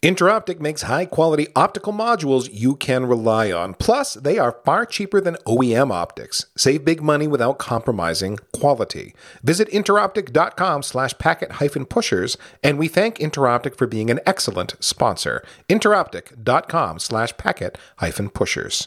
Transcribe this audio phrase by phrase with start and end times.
[0.00, 3.74] Interoptic makes high quality optical modules you can rely on.
[3.74, 6.46] Plus, they are far cheaper than OEM optics.
[6.56, 9.12] Save big money without compromising quality.
[9.42, 15.42] Visit interoptic.com slash packet hyphen pushers, and we thank Interoptic for being an excellent sponsor.
[15.68, 18.86] Interoptic.com slash packet hyphen pushers.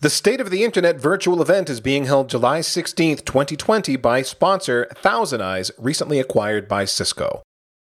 [0.00, 4.86] The State of the Internet virtual event is being held July 16th, 2020 by sponsor
[5.02, 7.42] ThousandEyes, recently acquired by Cisco.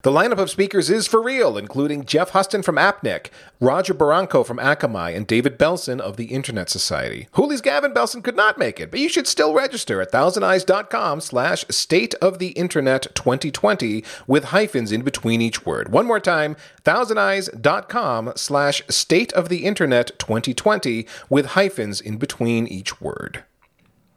[0.05, 4.59] The lineup of speakers is for real, including Geoff Huston from APNIC, Roger Barranco from
[4.59, 7.27] Akamai, and David Belson of the Internet Society.
[7.33, 11.65] Hooli's Gavin Belson could not make it, but you should still register at thousandeyes.com slash
[11.71, 15.91] state of the internet 2020 with hyphens in between each word.
[15.91, 23.01] One more time, thousandeyes.com slash state of the internet 2020 with hyphens in between each
[23.01, 23.45] word.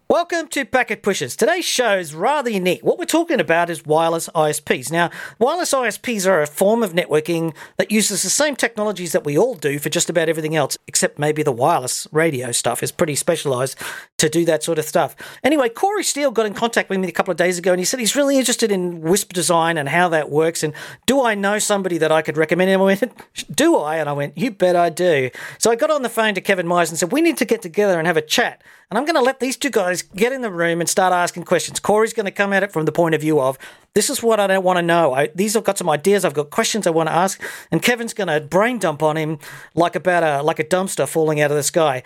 [0.09, 1.35] Welcome to Packet Pushers.
[1.35, 2.81] Today's show is rather unique.
[2.81, 4.89] What we're talking about is wireless ISPs.
[4.89, 9.37] Now, wireless ISPs are a form of networking that uses the same technologies that we
[9.37, 13.15] all do for just about everything else, except maybe the wireless radio stuff is pretty
[13.15, 13.77] specialized
[14.17, 15.13] to do that sort of stuff.
[15.43, 17.85] Anyway, Cory Steele got in contact with me a couple of days ago and he
[17.85, 20.63] said he's really interested in WISP design and how that works.
[20.63, 20.73] And
[21.05, 22.71] do I know somebody that I could recommend?
[22.71, 23.13] And I went,
[23.53, 23.97] Do I?
[23.97, 25.31] And I went, You bet I do.
[25.57, 27.61] So I got on the phone to Kevin Myers and said, We need to get
[27.61, 28.63] together and have a chat.
[28.89, 31.43] And I'm going to let these two guys get in the room and start asking
[31.43, 31.79] questions.
[31.79, 33.57] Cory's going to come at it from the point of view of
[33.93, 35.13] this is what I don't want to know.
[35.13, 36.23] I, these I've got some ideas.
[36.23, 39.39] I've got questions I want to ask, and Kevin's going to brain dump on him
[39.75, 42.01] like about a uh, like a dumpster falling out of the sky.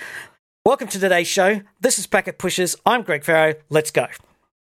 [0.66, 1.62] Welcome to today's show.
[1.80, 2.76] This is Packet Pushers.
[2.86, 3.56] I'm Greg Ferro.
[3.70, 4.08] Let's go.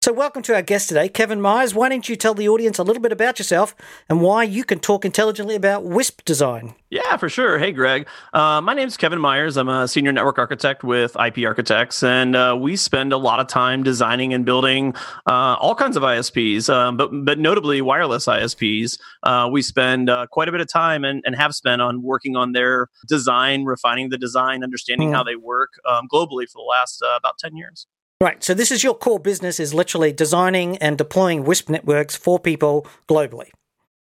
[0.01, 1.75] So, welcome to our guest today, Kevin Myers.
[1.75, 3.75] Why don't you tell the audience a little bit about yourself
[4.07, 6.73] and why you can talk intelligently about WISP design?
[6.89, 7.59] Yeah, for sure.
[7.59, 8.07] Hey, Greg.
[8.31, 9.57] Uh, my name is Kevin Myers.
[9.57, 13.47] I'm a senior network architect with IP ArchiTechs, and uh, we spend a lot of
[13.47, 14.95] time designing and building
[15.27, 18.97] uh, all kinds of ISPs, um, but but notably wireless ISPs.
[19.23, 22.37] Uh, we spend uh, quite a bit of time and, and have spent on working
[22.37, 25.13] on their design, refining the design, understanding mm.
[25.13, 27.85] how they work um, globally for the last uh, about ten years.
[28.21, 28.43] Right.
[28.43, 32.85] So this is your core business is literally designing and deploying WISP networks for people
[33.07, 33.51] globally.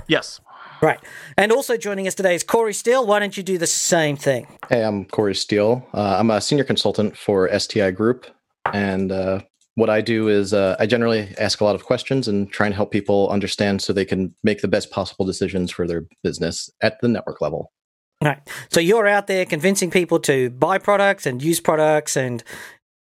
[0.07, 0.41] Yes.
[0.81, 0.99] Right.
[1.37, 3.07] And also joining us today is Cory Steele.
[3.07, 4.47] Why don't you do the same thing?
[4.71, 5.87] Hey, I'm Cory Steele.
[5.93, 8.25] Uh, I'm a senior consultant for STIGroup.
[8.73, 9.41] And uh,
[9.75, 12.75] what I do is uh, I generally ask a lot of questions and try and
[12.75, 16.99] help people understand so they can make the best possible decisions for their business at
[17.03, 17.73] the network level.
[18.23, 18.41] Right.
[18.73, 22.43] So you're out there convincing people to buy products and use products and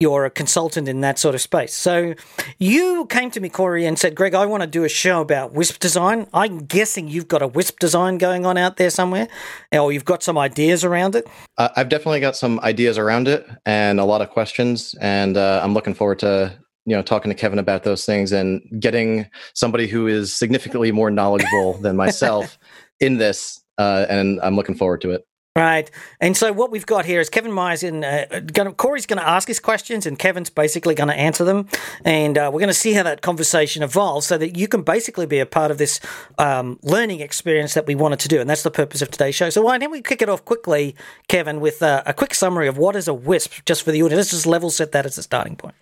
[0.02, 1.74] you're a consultant in that sort of space.
[1.74, 2.16] So
[2.58, 5.54] you came to me, Cory, and said, Greg, I want to do a show about
[5.54, 6.28] WISP design.
[6.34, 9.28] I'm guessing you've got a WISP design going on out there somewhere,
[9.72, 11.28] or you've got some ideas around it.
[11.58, 15.62] Uh, I've definitely got some ideas around it and a lot of questions, and uh,
[15.64, 19.88] I'm looking forward to you know talking to Kevin about those things and getting somebody
[19.88, 22.58] who is significantly more knowledgeable than myself
[23.00, 23.62] in this.
[23.78, 25.26] Uh, and I'm looking forward to it.
[25.54, 25.92] Right.
[26.22, 29.28] And so what we've got here is Kevin Myers in uh, gonna, Cory's going to
[29.28, 31.68] ask his questions and Kevin's basically going to answer them.
[32.06, 35.26] And uh, we're going to see how that conversation evolves so that you can basically
[35.26, 36.00] be a part of this
[36.38, 38.40] um, learning experience that we wanted to do.
[38.40, 39.50] And that's the purpose of today's show.
[39.50, 40.96] So why don't we kick it off quickly,
[41.28, 44.20] Kevin, with uh, a quick summary of what is a WISP just for the audience.
[44.20, 45.76] Let's just level set that as a starting point.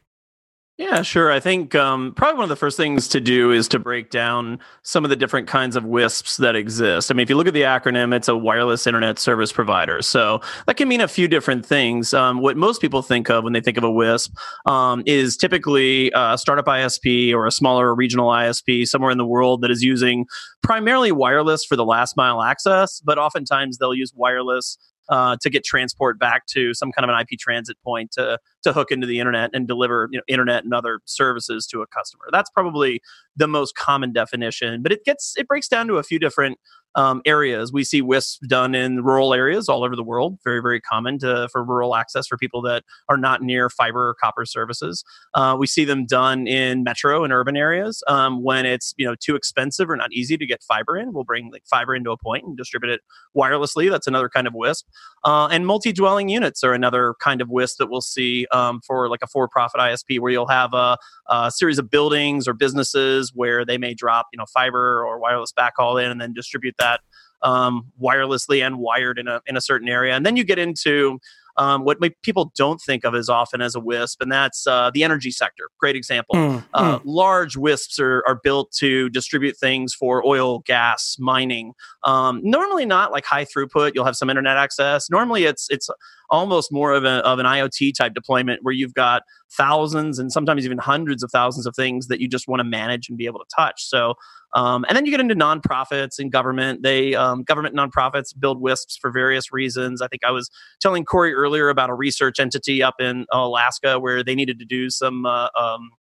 [0.80, 1.30] Yeah, sure.
[1.30, 4.60] I think um, probably one of the first things to do is to break down
[4.82, 7.12] some of the different kinds of WISPs that exist.
[7.12, 10.02] I mean, if you look at the acronym, it's a wireless internet service provider.
[10.02, 12.14] So that can mean a few different things.
[12.14, 14.32] Um, what most people think of when they think of a WISP
[14.68, 19.60] um, is typically a startup ISP or a smaller regional ISP somewhere in the world
[19.64, 20.28] that is using
[20.64, 24.78] primarily wireless for the last mile access, but oftentimes they'll use wireless
[25.10, 28.74] uh, to get transport back to some kind of an IP transit point to to
[28.74, 32.26] hook into the internet and deliver you know, internet and other services to a customer.
[32.32, 33.02] That's probably
[33.36, 36.60] the most common definition, but it gets it breaks down to a few different
[36.96, 37.72] um, areas.
[37.72, 40.38] We see WISP done in rural areas all over the world.
[40.44, 44.16] Very, very common to, for rural access for people that are not near fiber or
[44.16, 45.04] copper services.
[45.34, 49.16] Uh, we see them done in metro and urban areas um, when it's you know
[49.16, 51.14] too expensive or not easy to get fiber in.
[51.14, 53.02] We'll bring like fiber into a point and distribute it
[53.38, 53.90] wirelessly.
[53.90, 54.86] That's another kind of WISP.
[55.24, 59.22] Uh, and multi-dwelling units are another kind of WISP that we'll see um, for like
[59.24, 60.98] a for-profit ISP where you'll have a,
[61.28, 65.52] a series of buildings or businesses where they may drop you know fiber or wireless
[65.52, 67.02] backhaul in and then distribute that
[67.42, 70.16] um, wirelessly and wired in a in a certain area.
[70.16, 71.20] And then you get into
[71.60, 75.04] um, what people don't think of as often as a WISP, and that's uh, the
[75.04, 75.70] energy sector.
[75.78, 76.36] Great example.
[76.36, 77.02] Mm, uh, mm.
[77.04, 81.74] Large WISPs are, are built to distribute things for oil, gas, mining.
[82.06, 83.92] Um, normally not like high throughput.
[83.94, 85.10] You'll have some internet access.
[85.10, 85.90] Normally it's it's
[86.30, 90.64] almost more of, a, of an IoT type deployment where you've got thousands and sometimes
[90.64, 93.40] even hundreds of thousands of things that you just want to manage and be able
[93.40, 93.84] to touch.
[93.84, 94.14] So
[94.56, 96.84] Um, and then you get into nonprofits and government.
[96.84, 100.02] They um, government nonprofits build WISPs for various reasons.
[100.02, 100.50] I think I was
[100.80, 104.90] telling Cory earlier about a research entity up in Alaska where they needed to do
[104.90, 105.26] some.
[105.26, 105.92] Uh, um,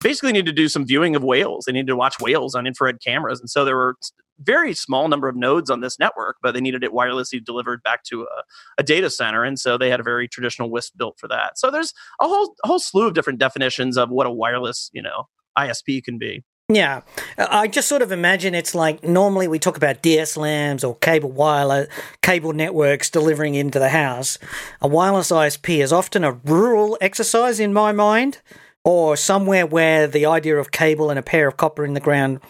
[0.00, 1.64] basically needed to do some viewing of whales.
[1.64, 3.40] They needed to watch whales on infrared cameras.
[3.40, 3.96] And so there were
[4.38, 8.04] very small number of nodes on this network, but they needed it wirelessly delivered back
[8.04, 8.42] to a,
[8.78, 9.44] a, data center.
[9.44, 11.58] And so they had a very traditional WISP built for that.
[11.58, 15.00] So there's a whole a whole slew of different definitions of what a wireless, you
[15.00, 16.42] know, ISP can be.
[16.70, 17.02] Yeah,
[17.36, 21.88] I just sort of imagine it's like normally we talk about DSLAMs or cable wireless
[22.22, 24.38] cable networks delivering into the house.
[24.80, 28.40] A wireless ISP is often a rural exercise in my mind,
[28.82, 32.40] or somewhere where the idea of cable and a pair of copper in the ground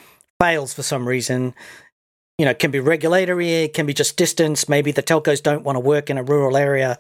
[0.41, 1.53] fails for some reason.
[2.39, 4.69] You know, it can be regulatory, it can be just distance.
[4.69, 6.99] Maybe the telcos don't want to work in a rural area.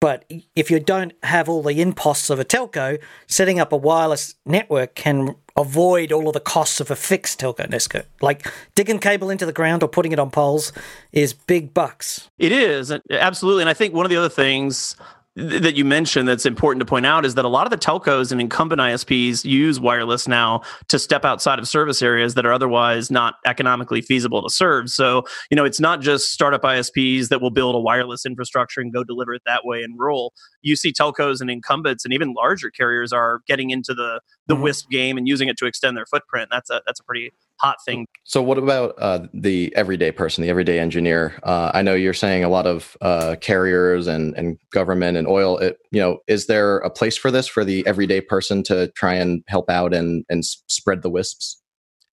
[0.00, 0.24] But
[0.56, 4.94] if you don't have all the imposts of a telco, setting up a wireless network
[4.96, 8.06] can avoid all of the costs of a fixed telco network.
[8.20, 10.72] Like digging cable into the ground or putting it on poles
[11.12, 12.30] is big bucks.
[12.38, 13.62] It is, absolutely.
[13.62, 14.96] And I think one of the other things
[15.34, 18.32] that you mentioned that's important to point out is that a lot of the telcos
[18.32, 23.10] and incumbent ISPs use wireless now to step outside of service areas that are otherwise
[23.10, 24.90] not economically feasible to serve.
[24.90, 28.92] So, you know, it's not just startup ISPs that will build a wireless infrastructure and
[28.92, 30.34] go deliver it that way in rural.
[30.60, 34.64] You see telcos and incumbents and even larger carriers are getting into the the mm-hmm.
[34.64, 36.48] WISP game and using it to extend their footprint.
[36.50, 38.06] That's a that's a pretty hot thing.
[38.24, 41.38] So, what about uh, the everyday person, the everyday engineer?
[41.42, 45.58] Uh, I know you're saying a lot of uh, carriers and and government and oil.
[45.58, 49.14] It, you know, is there a place for this for the everyday person to try
[49.14, 51.61] and help out and and spread the wisps?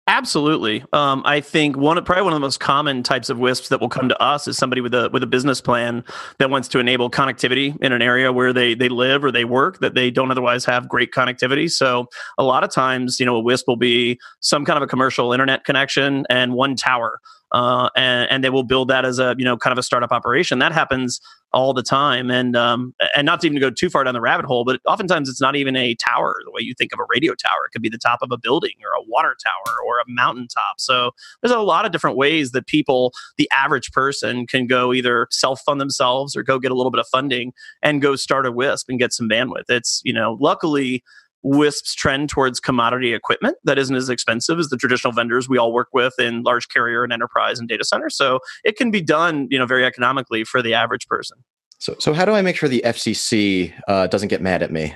[0.09, 0.83] Absolutely.
[0.95, 3.91] Um, I think one probably one of the most common types of WISPs that will
[3.91, 6.03] come to us is somebody with a with a business plan
[6.39, 9.81] that wants to enable connectivity in an area where they they live or they work
[9.81, 11.71] that they don't otherwise have great connectivity.
[11.71, 12.09] So
[12.39, 15.35] a lot of times, you know, a WISP will be some kind of a commercial
[15.35, 17.21] internet connection and one tower
[17.53, 20.13] uh, and, and they will build that as a you know kind of a startup
[20.13, 20.59] operation.
[20.59, 21.21] That happens
[21.53, 24.47] all the time, and um, and not to even go too far down the rabbit
[24.47, 27.35] hole, but oftentimes it's not even a tower the way you think of a radio
[27.35, 27.67] tower.
[27.67, 30.75] It could be the top of a building or a water tower or a mountaintop.
[30.79, 31.13] So
[31.43, 35.61] there's a lot of different ways that people, the average person, can go either self
[35.63, 37.53] fund themselves or go get a little bit of funding
[37.83, 39.65] and go start a WISP and get some bandwidth.
[39.69, 41.03] It's you know luckily
[41.45, 45.73] WISP's trend towards commodity equipment that isn't as expensive as the traditional vendors we all
[45.73, 48.17] work with in large carrier and enterprise and data centers.
[48.17, 51.39] So it can be done, you know, very economically for the average person.
[51.79, 54.95] So, so how do I make sure the FCC uh, doesn't get mad at me?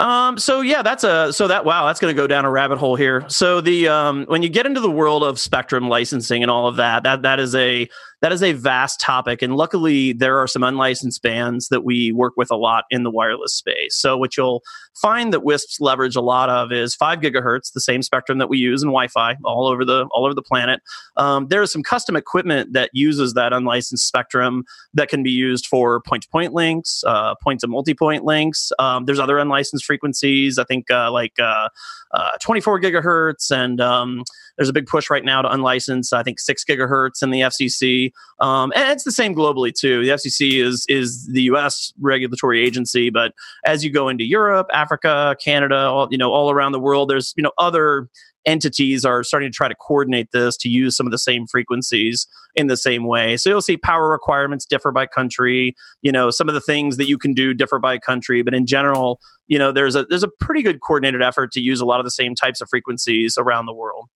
[0.00, 2.78] Um, so yeah, that's a so that wow, that's going to go down a rabbit
[2.78, 3.28] hole here.
[3.28, 6.76] So the um, when you get into the world of spectrum licensing and all of
[6.76, 7.88] that, that that is a
[8.22, 9.42] that is a vast topic.
[9.42, 13.10] And luckily, there are some unlicensed bands that we work with a lot in the
[13.10, 13.96] wireless space.
[13.96, 14.62] So, what you'll
[14.94, 18.58] find that WISPs leverage a lot of is five gigahertz, the same spectrum that we
[18.58, 20.80] use in Wi-Fi all over the all over the planet.
[21.16, 24.64] Um, there is some custom equipment that uses that unlicensed spectrum
[24.94, 28.70] that can be used for point-to-point links, uh, point-to-multipoint links.
[28.78, 30.58] Um, there's other unlicensed frequencies.
[30.58, 31.68] I think uh, like uh,
[32.12, 34.22] uh 24 gigahertz and um,
[34.56, 38.12] there's a big push right now to unlicense, I think, six gigahertz in the FCC,
[38.40, 40.02] um, and it's the same globally too.
[40.04, 41.92] The FCC is is the U.S.
[42.00, 43.32] regulatory agency, but
[43.64, 47.32] as you go into Europe, Africa, Canada, all, you know, all around the world, there's
[47.36, 48.08] you know other
[48.46, 52.26] entities are starting to try to coordinate this to use some of the same frequencies
[52.54, 53.36] in the same way.
[53.36, 55.74] So you'll see power requirements differ by country.
[56.02, 58.66] You know, some of the things that you can do differ by country, but in
[58.66, 62.00] general, you know, there's a there's a pretty good coordinated effort to use a lot
[62.00, 64.08] of the same types of frequencies around the world.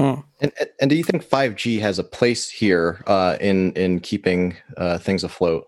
[0.00, 0.24] Mm.
[0.40, 4.98] And, and do you think 5G has a place here uh, in in keeping uh,
[4.98, 5.66] things afloat?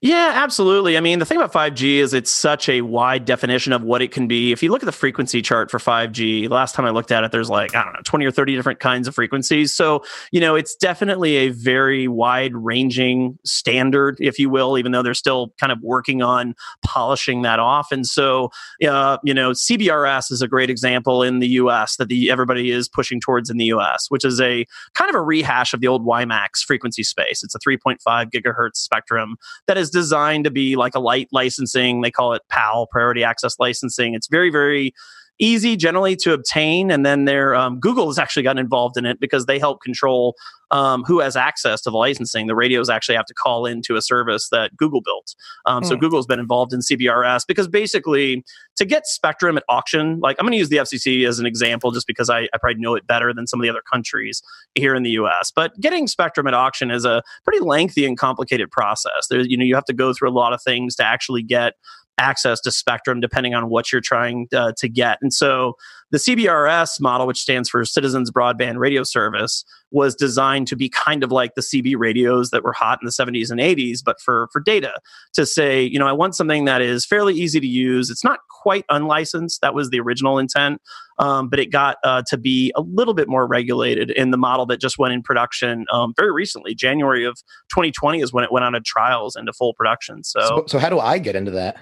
[0.00, 0.96] Yeah, absolutely.
[0.96, 4.12] I mean, the thing about 5G is it's such a wide definition of what it
[4.12, 4.52] can be.
[4.52, 7.32] If you look at the frequency chart for 5G, last time I looked at it,
[7.32, 9.72] there's like, I don't know, 20 or 30 different kinds of frequencies.
[9.72, 15.02] So, you know, it's definitely a very wide ranging standard, if you will, even though
[15.02, 17.92] they're still kind of working on polishing that off.
[17.92, 18.50] And so,
[18.86, 22.88] uh, you know, CBRS is a great example in the US that the everybody is
[22.88, 26.06] pushing towards in the US, which is a kind of a rehash of the old
[26.06, 27.42] WiMAX frequency space.
[27.42, 27.98] It's a 3.5
[28.30, 29.36] gigahertz spectrum
[29.72, 32.02] that is designed to be like a light licensing.
[32.02, 34.12] They call it PAL, priority access licensing.
[34.12, 34.92] It's very, very
[35.38, 36.90] easy generally to obtain.
[36.90, 40.36] And then their um, Google has actually gotten involved in it because they help control
[40.70, 42.46] um, who has access to the licensing.
[42.46, 45.34] The radios actually have to call into a service that Google built.
[45.66, 45.86] Um, mm.
[45.86, 46.00] So hmm.
[46.00, 48.42] Google's been involved in CBRS because basically
[48.76, 51.90] to get spectrum at auction, like I'm going to use the FCC as an example
[51.90, 54.42] just because I, I probably know it better than some of the other countries
[54.74, 55.52] here in the US.
[55.54, 59.26] But getting spectrum at auction is a pretty lengthy and complicated process.
[59.28, 61.74] There's, you know, you have to go through a lot of things to actually get
[62.18, 65.18] access to spectrum depending on what you're trying uh, to get.
[65.22, 65.76] And so
[66.12, 71.24] the CBRS model, which stands for Citizens Broadband Radio Service, was designed to be kind
[71.24, 74.48] of like the CB radios that were hot in the 70s and 80s, but for
[74.52, 74.92] for data.
[75.34, 78.10] To say, you know, I want something that is fairly easy to use.
[78.10, 79.62] It's not quite unlicensed.
[79.62, 80.82] That was the original intent,
[81.18, 84.66] um, but it got uh, to be a little bit more regulated in the model
[84.66, 86.74] that just went in production um, very recently.
[86.74, 87.36] January of
[87.70, 90.22] 2020 is when it went on to trials into full production.
[90.24, 91.78] So, So, so how do I get into that?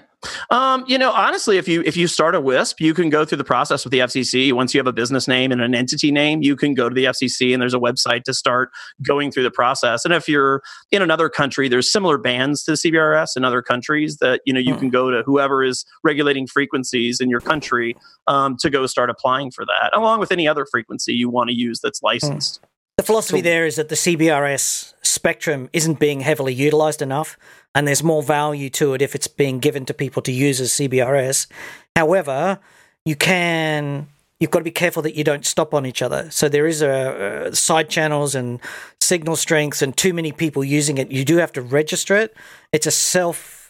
[0.49, 3.39] um, you know, honestly, if you if you start a WISP, you can go through
[3.39, 4.20] the process with the FCC.
[4.53, 7.05] Once you have a business name and an entity name, you can go to the
[7.05, 10.05] FCC, and there's a website to start going through the process.
[10.05, 10.61] And if you're
[10.91, 14.73] in another country, there's similar bands to CBRS in other countries that you know you
[14.73, 14.79] Hmm.
[14.79, 17.95] can go to whoever is regulating frequencies in your country
[18.27, 21.55] um, to go start applying for that, along with any other frequency you want to
[21.55, 22.59] use that's licensed.
[22.97, 27.37] The philosophy So- there is that the CBRS spectrum isn't being heavily utilized enough,
[27.73, 30.71] and there's more value to it if it's being given to people to use as
[30.73, 31.47] CBRS.
[31.95, 32.59] However,
[33.05, 34.07] you can
[34.39, 36.29] you've got to be careful that you don't stop on each other.
[36.31, 38.59] So there is a, uh side channels and
[38.99, 41.11] signal strengths, and too many people using it.
[41.11, 42.35] You do have to register it.
[42.71, 43.61] It's a self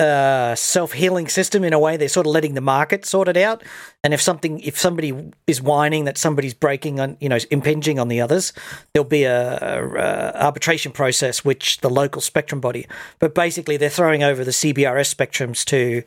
[0.00, 1.96] uh, self healing system in a way.
[1.96, 3.62] They're sort of letting the market sort it out.
[4.02, 8.08] And if something, if somebody is whining that somebody's breaking on, you know, impinging on
[8.08, 8.54] the others,
[8.92, 12.86] there'll be a, a, a arbitration process, which the local spectrum body.
[13.18, 16.02] But basically, they're throwing over the CBRS spectrums to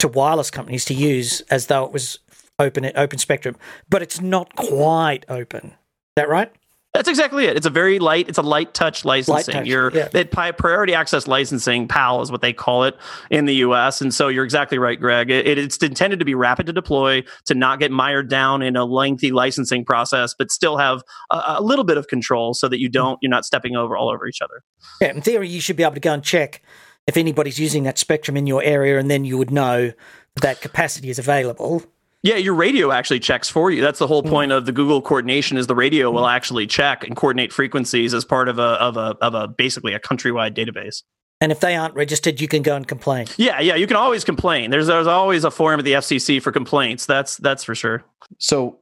[0.00, 2.18] to wireless companies to use as though it was
[2.58, 3.56] open open spectrum.
[3.88, 5.66] But it's not quite open.
[5.66, 5.72] Is
[6.16, 6.52] that right?
[6.92, 7.56] That's exactly it.
[7.56, 8.28] It's a very light.
[8.28, 9.54] It's a light touch licensing.
[9.54, 10.50] touch, You're yeah.
[10.50, 12.96] priority access licensing (PAL) is what they call it
[13.30, 14.00] in the U.S.
[14.00, 15.30] And so you're exactly right, Greg.
[15.30, 18.84] It, it's intended to be rapid to deploy, to not get mired down in a
[18.84, 22.88] lengthy licensing process, but still have a, a little bit of control so that you
[22.88, 24.64] don't you're not stepping over all over each other.
[25.00, 26.60] Yeah, in theory, you should be able to go and check
[27.10, 29.92] if anybody's using that spectrum in your area, and then you would know
[30.40, 31.82] that capacity is available.
[32.22, 33.82] Yeah, your radio actually checks for you.
[33.82, 36.36] That's the whole point of the Google coordination is the radio will mm-hmm.
[36.36, 39.98] actually check and coordinate frequencies as part of a of a of a basically a
[39.98, 41.02] countrywide database.
[41.40, 43.26] And if they aren't registered, you can go and complain.
[43.36, 44.70] Yeah, yeah, you can always complain.
[44.70, 47.06] There's there's always a forum at the FCC for complaints.
[47.06, 48.04] That's that's for sure.
[48.38, 48.78] So,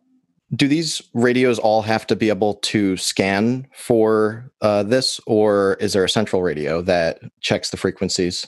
[0.54, 5.92] do these radios all have to be able to scan for uh, this, or is
[5.92, 8.46] there a central radio that checks the frequencies?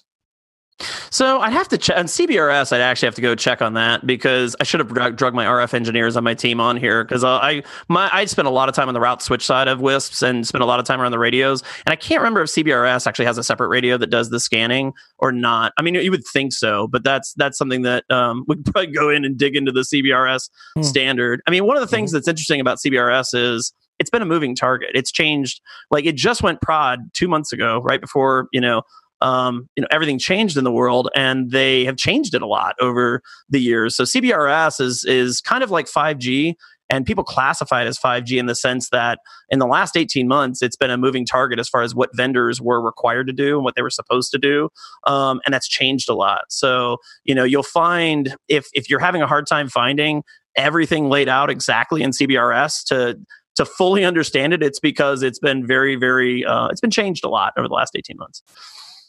[1.11, 2.73] So I'd have to check on CBRS.
[2.73, 5.45] I'd actually have to go check on that because I should have drug, drug my
[5.45, 8.75] RF engineers on my team on here because I my I spent a lot of
[8.75, 11.13] time on the route switch side of WISPs and spent a lot of time around
[11.13, 11.63] the radios.
[11.87, 14.93] And I can't remember if CBRS actually has a separate radio that does the scanning
[15.19, 15.73] or not.
[15.79, 18.93] I mean, you would think so, but that's that's something that um, we could probably
[18.93, 20.83] go in and dig into the CBRS Hmm.
[20.83, 21.43] standard.
[21.47, 24.55] I mean, one of the things that's interesting about CBRS is it's been a moving
[24.55, 24.91] target.
[24.95, 25.61] It's changed.
[25.91, 28.83] Like it just went prod two months ago, right before you know
[29.21, 32.75] um, you know everything changed in the world and they have changed it a lot
[32.81, 33.97] over the years.
[33.97, 36.55] So cbrs is is kind of like 5g
[36.89, 40.63] and people classify it as 5g in the sense that in the last 18 months
[40.63, 43.65] it's been a moving target as far as what vendors were required to do and
[43.65, 44.69] what they were supposed to do
[45.07, 46.45] um, and that's changed a lot.
[46.49, 50.23] So you know you'll find if if you're having a hard time finding
[50.57, 53.17] everything laid out exactly in cbrs to
[53.55, 57.29] to fully understand it it's because it's been very very uh, it's been changed a
[57.29, 58.43] lot over the last 18 months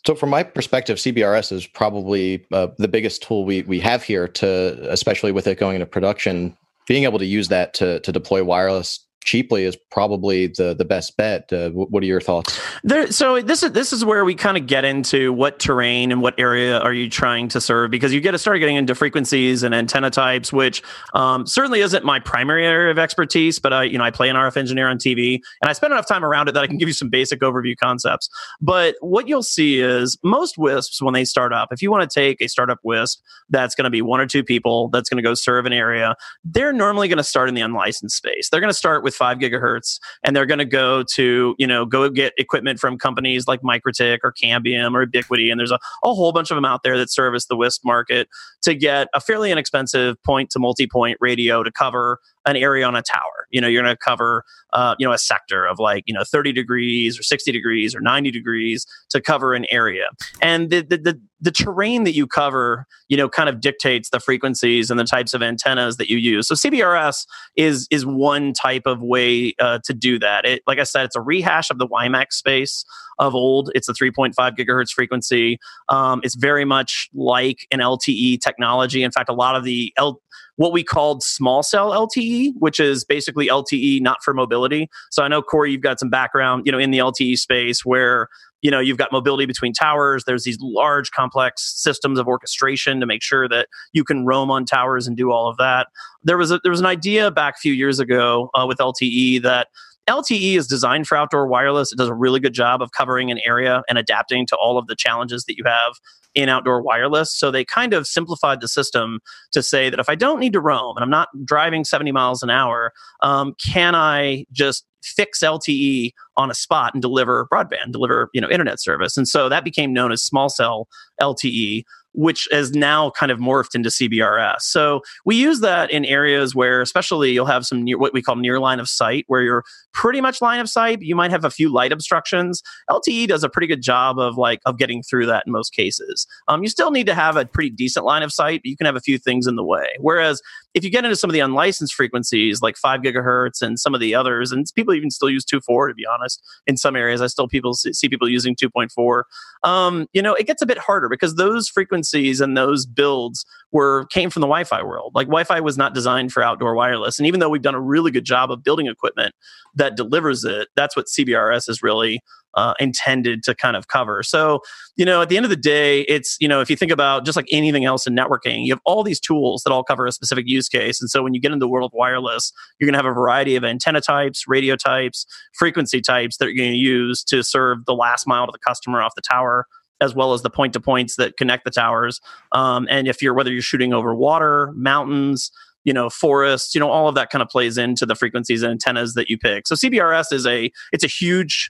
[0.05, 4.27] So, from my perspective, CBRS is probably uh, the biggest tool we we have here
[4.27, 6.58] to, especially with it going into production.
[6.88, 11.15] Being able to use that to to deploy wireless cheaply is probably the the best
[11.17, 11.51] bet.
[11.53, 12.59] Uh, what are your thoughts?
[12.83, 16.21] There, so this is this is where we kind of get into what terrain and
[16.21, 19.63] what area are you trying to serve because you get to start getting into frequencies
[19.63, 20.81] and antenna types, which
[21.13, 23.59] um, certainly isn't my primary area of expertise.
[23.59, 26.07] But I, you know, I play an RF engineer on TV, and I spend enough
[26.07, 28.29] time around it that I can give you some basic overview concepts.
[28.59, 32.13] But what you'll see is most WISPs when they start up, if you want to
[32.13, 35.23] take a startup WISP that's going to be one or two people that's going to
[35.23, 38.49] go serve an area, they're normally going to start in the unlicensed space.
[38.49, 41.86] They're going to start with five gigahertz and they're going to go to you know
[41.86, 46.13] go get equipment from companies like MikroTik or Cambium or Ubiquiti, and there's a, a
[46.13, 48.27] whole bunch of them out there that service the WISP market
[48.63, 53.01] to get a fairly inexpensive point to multi-point radio to cover an area on a
[53.01, 53.48] tower.
[53.51, 54.43] You know, you're going to cover
[54.74, 58.01] uh, you know a sector of like you know 30 degrees or 60 degrees or
[58.01, 60.07] 90 degrees to cover an area,
[60.41, 64.19] and the the the, the terrain that you cover, you know, kind of dictates the
[64.19, 66.48] frequencies and the types of antennas that you use.
[66.48, 70.45] So CBRS is is one type of way uh, to do that.
[70.45, 72.86] It, like I said, it's a rehash of the WiMAX space
[73.19, 73.71] of old.
[73.75, 75.60] It's a 3.5 gigahertz frequency.
[75.89, 79.03] Um, it's very much like an LTE technology.
[79.03, 80.21] In fact, a lot of the L
[80.62, 84.91] what we called small cell LTE, which is basically LTE not for mobility.
[85.10, 88.27] So I know Cory, you've got some background, you know, in the LTE space where
[88.62, 93.08] you know you've got mobility between towers there's these large complex systems of orchestration to
[93.08, 95.88] make sure that you can roam on towers and do all of that
[96.24, 99.41] there was a, there was an idea back a few years ago uh, with lte
[99.41, 99.70] that
[100.10, 101.91] LTE is designed for outdoor wireless.
[101.91, 104.88] It does a really good job of covering an area and adapting to all of
[104.88, 105.93] the challenges that you have
[106.34, 107.34] in outdoor wireless.
[107.38, 109.20] So they kind of simplified the system
[109.51, 112.41] to say that if I don't need to roam and I'm not driving 70 miles
[112.41, 118.29] an hour, um, can I just fix LTE on a spot and deliver broadband, deliver
[118.34, 119.17] you know internet service?
[119.17, 120.88] And so that became known as small cell
[121.22, 124.62] LTE which has now kind of morphed into CBRS.
[124.62, 128.36] So we use that in areas where, especially, you'll have some near, what we call
[128.36, 131.01] near line of sight, where you're pretty much line of sight.
[131.01, 132.62] You might have a few light obstructions.
[132.89, 136.27] LTE does a pretty good job of like of getting through that in most cases.
[136.48, 138.86] Um, you still need to have a pretty decent line of sight, but you can
[138.86, 139.88] have a few things in the way.
[140.00, 140.41] Whereas
[140.74, 144.00] if you get into some of the unlicensed frequencies like five gigahertz and some of
[144.00, 147.27] the others, and people even still use 2.4 to be honest, in some areas, I
[147.27, 149.24] still people see people using 2.4.
[149.63, 154.05] Um, you know, it gets a bit harder because those frequencies and those builds were
[154.07, 155.13] came from the Wi-Fi world.
[155.13, 158.12] Like Wi-Fi was not designed for outdoor wireless, and even though we've done a really
[158.12, 159.36] good job of building equipment
[159.81, 162.21] that delivers it, that's what CBRS is really
[162.53, 164.21] uh, intended to kind of cover.
[164.21, 164.59] So,
[164.95, 167.25] you know, at the end of the day, it's, you know, if you think about
[167.25, 170.11] just like anything else in networking, you have all these tools that all cover a
[170.11, 171.01] specific use case.
[171.01, 173.13] And so when you get into the world of wireless, you're going to have a
[173.13, 177.85] variety of antenna types, radio types, frequency types that you're going to use to serve
[177.85, 179.65] the last mile to the customer off the tower
[180.00, 182.19] as well as the point to points that connect the towers.
[182.51, 185.51] Um, and if you're whether you're shooting over water, mountains,
[185.83, 188.71] you know forests you know all of that kind of plays into the frequencies and
[188.71, 191.69] antennas that you pick so cbrs is a it's a huge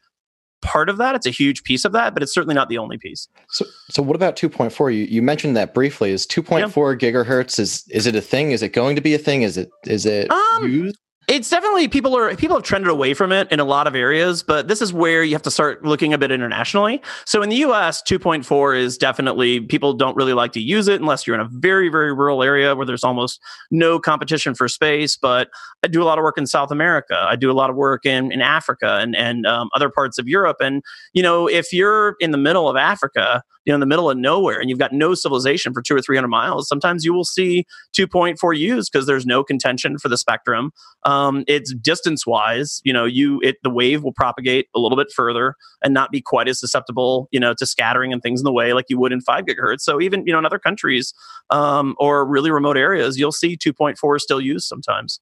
[0.62, 1.16] part of that.
[1.16, 3.28] It's a huge piece of that, but it's certainly not the only piece.
[3.50, 4.96] So, so what about 2.4?
[4.96, 6.12] You, you mentioned that briefly.
[6.12, 7.12] Is 2.4 yeah.
[7.12, 8.52] gigahertz is is it a thing?
[8.52, 9.42] Is it going to be a thing?
[9.42, 10.98] Is it is it um, used?
[11.32, 14.44] It's definitely people are people have trended away from it in a lot of areas,
[14.44, 17.02] but this is where you have to start looking a bit internationally.
[17.26, 21.26] So in the US, 2.4 is definitely people don't really like to use it unless
[21.26, 23.40] you're in a very very rural area where there's almost
[23.72, 25.16] no competition for space.
[25.16, 25.48] But
[25.86, 27.16] I do a lot of work in South America.
[27.18, 30.28] I do a lot of work in in Africa and and um, other parts of
[30.28, 30.58] Europe.
[30.60, 30.84] And
[31.14, 34.18] you know, if you're in the middle of Africa, you know, in the middle of
[34.18, 37.24] nowhere and you've got no civilization for two or three hundred miles, sometimes you will
[37.24, 37.64] see
[37.96, 40.72] 2.4 used because there's no contention for the spectrum.
[41.06, 45.12] Um, it's distance wise, you know, you it the wave will propagate a little bit
[45.12, 48.52] further and not be quite as susceptible, you know, to scattering and things in the
[48.52, 49.82] way like you would in five gigahertz.
[49.82, 51.14] So even you know in other countries
[51.50, 55.20] um, or really remote areas, you'll see 2.4 still used sometimes.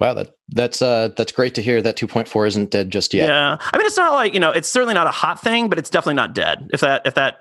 [0.00, 3.28] Wow, that that's uh that's great to hear that 2.4 isn't dead just yet.
[3.28, 3.58] Yeah.
[3.60, 5.90] I mean it's not like, you know, it's certainly not a hot thing, but it's
[5.90, 6.68] definitely not dead.
[6.72, 7.40] If that if that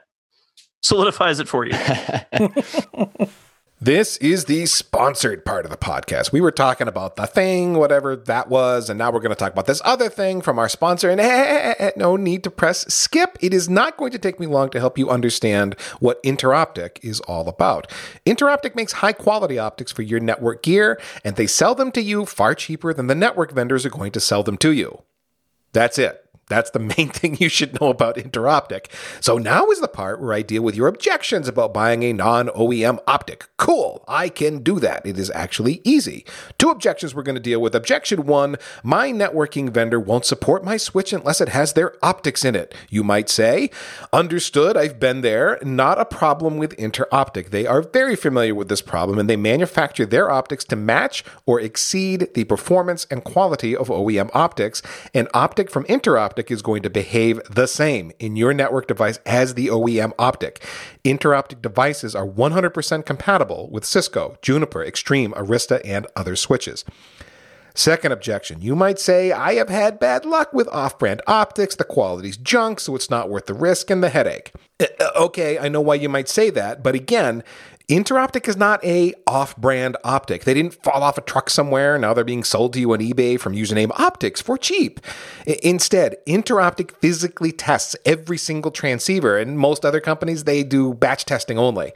[0.82, 1.74] solidifies it for you.
[3.82, 6.34] This is the sponsored part of the podcast.
[6.34, 9.54] We were talking about the thing, whatever that was, and now we're going to talk
[9.54, 11.10] about this other thing from our sponsor.
[11.10, 13.38] And hey, no need to press skip.
[13.40, 17.22] It is not going to take me long to help you understand what Interoptic is
[17.22, 17.90] all about.
[18.26, 22.26] Interoptic makes high quality optics for your network gear, and they sell them to you
[22.26, 25.04] far cheaper than the network vendors are going to sell them to you.
[25.72, 26.29] That's it.
[26.50, 28.88] That's the main thing you should know about Interoptic.
[29.22, 32.48] So now is the part where I deal with your objections about buying a non
[32.50, 33.48] OEM optic.
[33.58, 35.06] Cool, I can do that.
[35.06, 36.26] It is actually easy.
[36.58, 37.76] Two objections we're going to deal with.
[37.76, 42.56] Objection one my networking vendor won't support my switch unless it has their optics in
[42.56, 42.74] it.
[42.90, 43.70] You might say,
[44.12, 45.60] understood, I've been there.
[45.64, 47.52] Not a problem with Interoptic.
[47.52, 51.60] They are very familiar with this problem and they manufacture their optics to match or
[51.60, 54.82] exceed the performance and quality of OEM optics.
[55.14, 59.20] An optic from Interoptic optic is going to behave the same in your network device
[59.26, 60.66] as the OEM optic.
[61.04, 66.86] Interoptic devices are 100% compatible with Cisco, Juniper, Extreme, Arista, and other switches.
[67.76, 71.84] Second objection, you might say, I have had bad luck with off brand optics, the
[71.84, 74.54] quality's junk, so it's not worth the risk and the headache.
[74.80, 77.44] Uh, uh, okay, I know why you might say that, but again,
[77.90, 80.44] Interoptic is not a off-brand optic.
[80.44, 81.98] They didn't fall off a truck somewhere.
[81.98, 85.00] Now they're being sold to you on eBay from username optics for cheap.
[85.64, 91.58] Instead, Interoptic physically tests every single transceiver, and most other companies they do batch testing
[91.58, 91.92] only.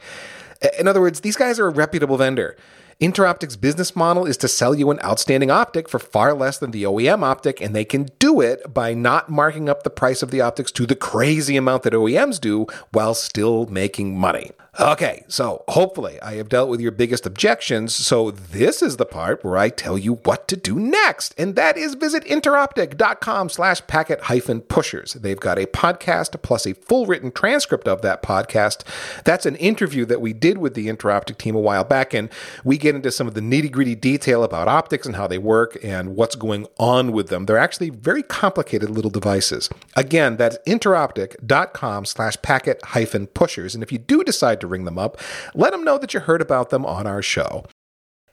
[0.80, 2.56] In other words, these guys are a reputable vendor.
[3.00, 6.82] Interoptic's business model is to sell you an outstanding optic for far less than the
[6.82, 10.40] OEM optic, and they can do it by not marking up the price of the
[10.40, 14.50] optics to the crazy amount that OEMs do while still making money.
[14.80, 17.94] Okay, so hopefully I have dealt with your biggest objections.
[17.94, 21.76] So this is the part where I tell you what to do next, and that
[21.76, 25.12] is visit interoptic.com slash packet hyphen pushers.
[25.12, 28.82] They've got a podcast plus a full written transcript of that podcast.
[29.22, 32.28] That's an interview that we did with the Interoptic team a while back, and
[32.64, 35.78] we get into some of the nitty gritty detail about optics and how they work
[35.84, 37.46] and what's going on with them.
[37.46, 39.70] They're actually very complicated little devices.
[39.94, 43.76] Again, that's interoptic.com slash packet hyphen pushers.
[43.76, 45.20] And if you do decide to ring them up,
[45.54, 47.64] let them know that you heard about them on our show.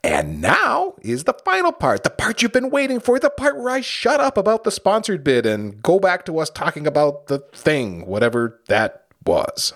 [0.04, 3.70] And now is the final part, the part you've been waiting for, the part where
[3.70, 7.40] I shut up about the sponsored bid and go back to us talking about the
[7.54, 9.74] thing, whatever that was.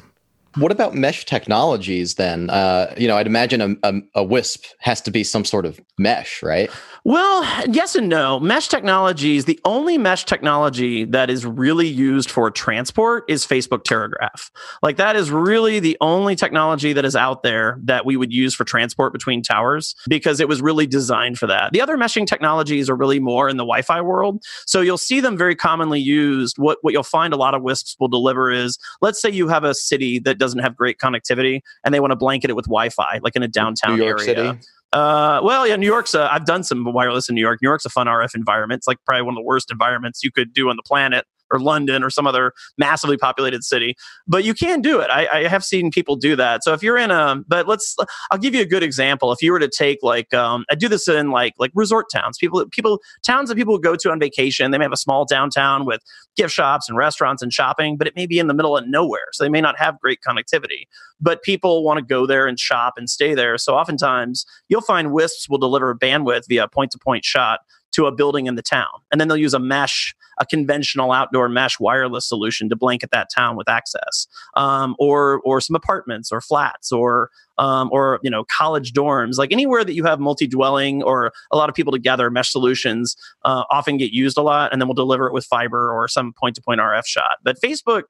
[0.57, 2.49] What about mesh technologies then?
[2.49, 5.81] Uh, you know, I'd imagine a, a, a, WISP has to be some sort of
[5.97, 6.69] mesh, right?
[7.03, 8.39] Well, yes and no.
[8.39, 14.49] Mesh technologies, the only mesh technology that is really used for transport is Facebook Terragraph.
[14.81, 18.55] Like that is really the only technology that is out there that we would use
[18.55, 21.73] for transport between towers because it was really designed for that.
[21.73, 24.41] The other meshing technologies are really more in the Wi-Fi world.
[24.65, 26.57] So you'll see them very commonly used.
[26.57, 29.65] What what you'll find a lot of WISPs will deliver is let's say you have
[29.65, 33.19] a city that doesn't have great connectivity and they want to blanket it with Wi-Fi,
[33.21, 34.19] like in a downtown area.
[34.19, 34.59] City.
[34.93, 36.15] Uh, well, yeah, New York's.
[36.15, 37.59] Uh, I've done some wireless in New York.
[37.61, 38.79] New York's a fun RF environment.
[38.79, 41.25] It's like probably one of the worst environments you could do on the planet
[41.55, 43.95] or London or some other massively populated city.
[44.27, 45.09] But you can do it.
[45.09, 46.63] I, I, have seen people do that.
[46.63, 47.95] So if you're in a, but let's,
[48.31, 49.31] I'll give you a good example.
[49.31, 52.37] If you were to take like, um, I do this in like like resort towns.
[52.37, 54.71] People, people, towns that people go to on vacation.
[54.71, 56.01] They may have a small downtown with
[56.35, 59.27] gift shops and restaurants and shopping, but it may be in the middle of nowhere,
[59.31, 60.87] so they may not have great connectivity.
[61.21, 63.57] But people want to go there and shop and stay there.
[63.57, 67.61] So oftentimes you'll find WISPs will deliver bandwidth via point to point shot
[67.93, 68.87] to a building in the town.
[69.11, 73.29] And then they'll use a mesh, a conventional outdoor mesh wireless solution to blanket that
[73.33, 78.43] town with access, um, or or some apartments or flats or um, or you know
[78.45, 82.29] college dorms, like anywhere that you have multi-dwelling or a lot of people together.
[82.29, 85.91] Mesh solutions uh, often get used a lot, and then we'll deliver it with fiber
[85.91, 87.37] or some point-to-point RF shot.
[87.43, 88.03] But Facebook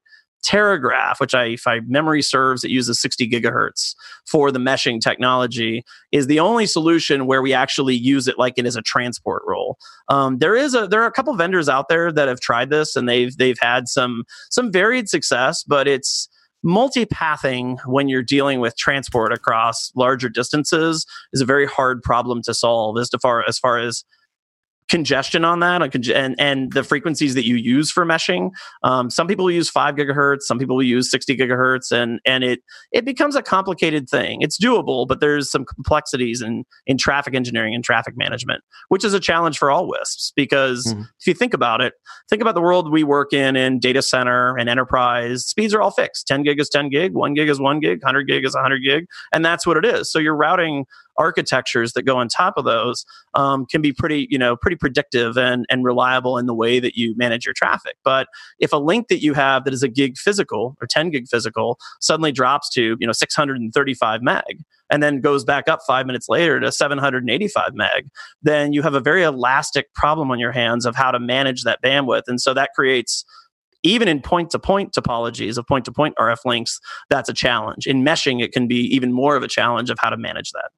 [0.46, 5.84] Terragraph, which I, if I memory serves, it uses 60 gigahertz for the meshing technology,
[6.12, 9.76] is the only solution where we actually use it like it is a transport role.
[10.08, 12.94] Um, there is a there are a couple vendors out there that have tried this
[12.94, 16.28] and they've they've had some some varied success, but it's
[16.64, 22.54] multipathing when you're dealing with transport across larger distances is a very hard problem to
[22.54, 24.04] solve as far as far as
[24.88, 28.50] congestion on that and and the frequencies that you use for meshing.
[28.82, 32.60] Um, some people use 5 gigahertz some people use 60 gigahertz and and it
[32.92, 34.42] it becomes a complicated thing.
[34.42, 39.14] It's doable but there's some complexities in in traffic engineering and traffic management which is
[39.14, 41.00] a challenge for all wisps because mm-hmm.
[41.00, 41.94] if you think about it
[42.28, 45.90] think about the world we work in in data center and enterprise speeds are all
[45.90, 46.26] fixed.
[46.28, 49.06] 10 gig is 10 gig 1 gig is 1 gig 100 gig is 100 gig
[49.32, 50.10] and that's what it is.
[50.10, 50.84] So you're routing
[51.18, 55.36] architectures that go on top of those um, can be pretty, you know, pretty predictive
[55.36, 57.96] and, and reliable in the way that you manage your traffic.
[58.04, 61.28] But if a link that you have that is a gig physical or 10 gig
[61.28, 66.28] physical suddenly drops to, you know, 635 meg, and then goes back up five minutes
[66.28, 68.08] later to 785 meg,
[68.42, 71.82] then you have a very elastic problem on your hands of how to manage that
[71.82, 72.22] bandwidth.
[72.28, 73.24] And so that creates
[73.82, 77.86] even in point to point topologies of point to point RF links, that's a challenge.
[77.86, 80.70] In meshing, it can be even more of a challenge of how to manage that.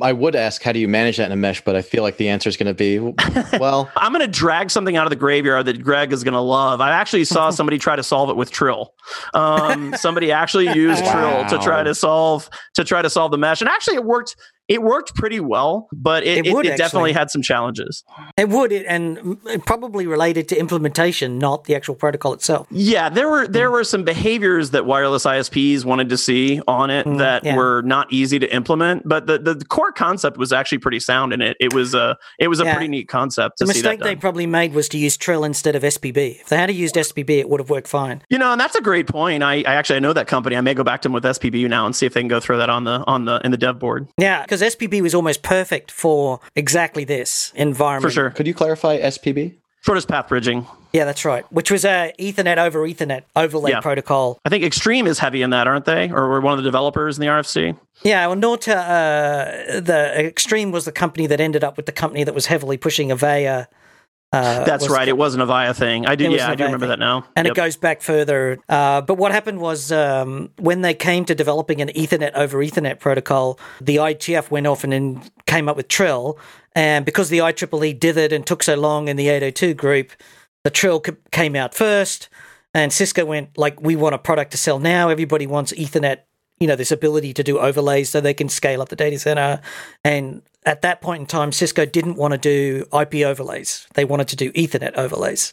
[0.00, 1.62] I would ask, how do you manage that in a mesh?
[1.64, 2.98] But I feel like the answer is going to be,
[3.58, 6.40] well, I'm going to drag something out of the graveyard that Greg is going to
[6.40, 6.80] love.
[6.80, 8.94] I actually saw somebody try to solve it with Trill.
[9.32, 11.42] Um, somebody actually used wow.
[11.42, 14.36] Trill to try to solve to try to solve the mesh, and actually it worked
[14.66, 18.02] it worked pretty well, but it, it, it, it definitely had some challenges.
[18.38, 22.66] It would, it, and probably related to implementation, not the actual protocol itself.
[22.70, 23.72] Yeah, there were there mm.
[23.72, 27.56] were some behaviors that wireless ISPs wanted to see on it mm, that yeah.
[27.56, 31.32] were not easy to implement, but the, the, the, core concept was actually pretty sound
[31.32, 31.56] in it.
[31.60, 32.74] It was a it was a yeah.
[32.74, 33.58] pretty neat concept.
[33.58, 36.40] the mistake they probably made was to use Trill instead of SPB.
[36.40, 38.22] If they had used SPB, it would have worked fine.
[38.30, 39.42] You know, and that's a great point.
[39.42, 40.56] I, I actually I know that company.
[40.56, 42.40] I may go back to them with SPB now and see if they can go
[42.40, 44.08] throw that on the on the in the dev board.
[44.16, 48.12] Yeah because SPB was almost perfect for exactly this environment.
[48.12, 48.30] For sure.
[48.30, 49.54] Could you clarify SPB?
[49.82, 50.66] Shortest path bridging.
[50.92, 51.44] Yeah, that's right.
[51.52, 53.80] Which was a Ethernet over Ethernet overlay yeah.
[53.80, 54.38] protocol.
[54.44, 56.08] I think Extreme is heavy in that, aren't they?
[56.10, 57.76] Or were one of the developers in the RFC?
[58.02, 62.24] Yeah, well, Nortel, uh, the Extreme was the company that ended up with the company
[62.24, 63.66] that was heavily pushing Avaya
[64.34, 65.04] uh, That's right.
[65.04, 66.06] The, it wasn't a Avaya thing.
[66.06, 66.30] I do.
[66.30, 66.90] Yeah, I do remember thing.
[66.90, 67.24] that now.
[67.36, 67.52] And yep.
[67.52, 68.58] it goes back further.
[68.68, 72.98] Uh, but what happened was um, when they came to developing an Ethernet over Ethernet
[72.98, 76.38] protocol, the IETF went off and then came up with Trill.
[76.74, 80.12] And because the IEEE dithered and took so long in the 802 group,
[80.64, 82.28] the Trill came out first.
[82.72, 85.08] And Cisco went like, we want a product to sell now.
[85.08, 86.20] Everybody wants Ethernet
[86.60, 89.60] you know this ability to do overlays so they can scale up the data center
[90.04, 93.86] and at that point in time, Cisco didn't want to do IP overlays.
[93.94, 95.52] They wanted to do Ethernet overlays.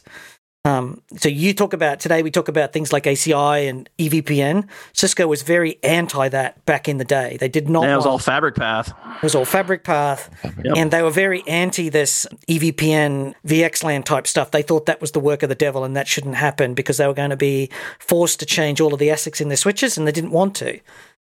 [0.64, 2.22] Um, so you talk about today.
[2.22, 4.68] We talk about things like ACI and EVPN.
[4.92, 7.36] Cisco was very anti that back in the day.
[7.40, 7.82] They did not.
[7.82, 8.90] Yeah, it was want- all FabricPath.
[9.16, 10.28] it was all FabricPath,
[10.62, 10.76] Yep.
[10.76, 14.52] and they were very anti this EVPN, VXLAN type stuff.
[14.52, 17.08] They thought that was the work of the devil, and that shouldn't happen because they
[17.08, 20.06] were going to be forced to change all of the ASICs in their switches, and
[20.06, 20.78] they didn't want to.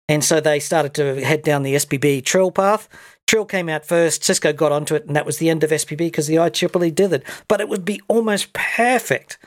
[0.07, 2.90] And so they started to head down the SPB Trill path.
[3.31, 4.25] Trill came out first.
[4.25, 7.12] Cisco got onto it, and that was the end of SPB because the IEEE did
[7.12, 7.23] it.
[7.47, 9.38] But it would be almost perfect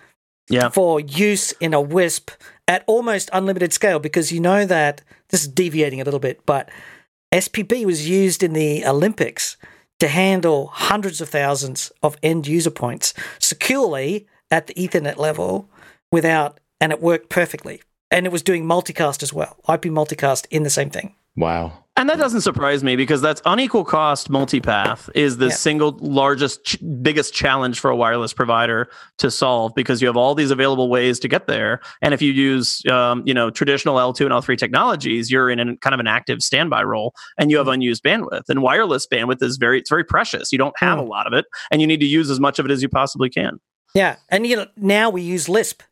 [0.48, 0.70] Yeah.
[0.70, 2.32] for use in a WISP
[2.66, 6.70] at almost unlimited scale because you know that this is deviating a little bit, but
[7.34, 9.58] SPB was used in the Olympics
[10.00, 15.68] to handle hundreds of thousands of end user points securely at the Ethernet level
[16.10, 17.82] without, and it worked perfectly.
[18.10, 21.16] And it was doing multicast as well, IP multicast in the same thing.
[21.36, 21.74] Wow.
[21.96, 25.52] And that doesn't surprise me because that's unequal cost multipath is the Yeah.
[25.54, 30.34] single largest, ch- biggest challenge for a wireless provider to solve because you have all
[30.34, 31.82] these available ways to get there.
[32.02, 35.78] And if you use, um, you know, traditional L2 and L3 technologies, you're in a,
[35.78, 38.50] kind of an active standby role and you have unused bandwidth.
[38.50, 40.52] And wireless bandwidth is very, it's very precious.
[40.52, 42.66] You don't have a lot of it and you need to use as much of
[42.66, 43.60] it as you possibly can.
[43.94, 45.84] Yeah, and you know now we use Lisp,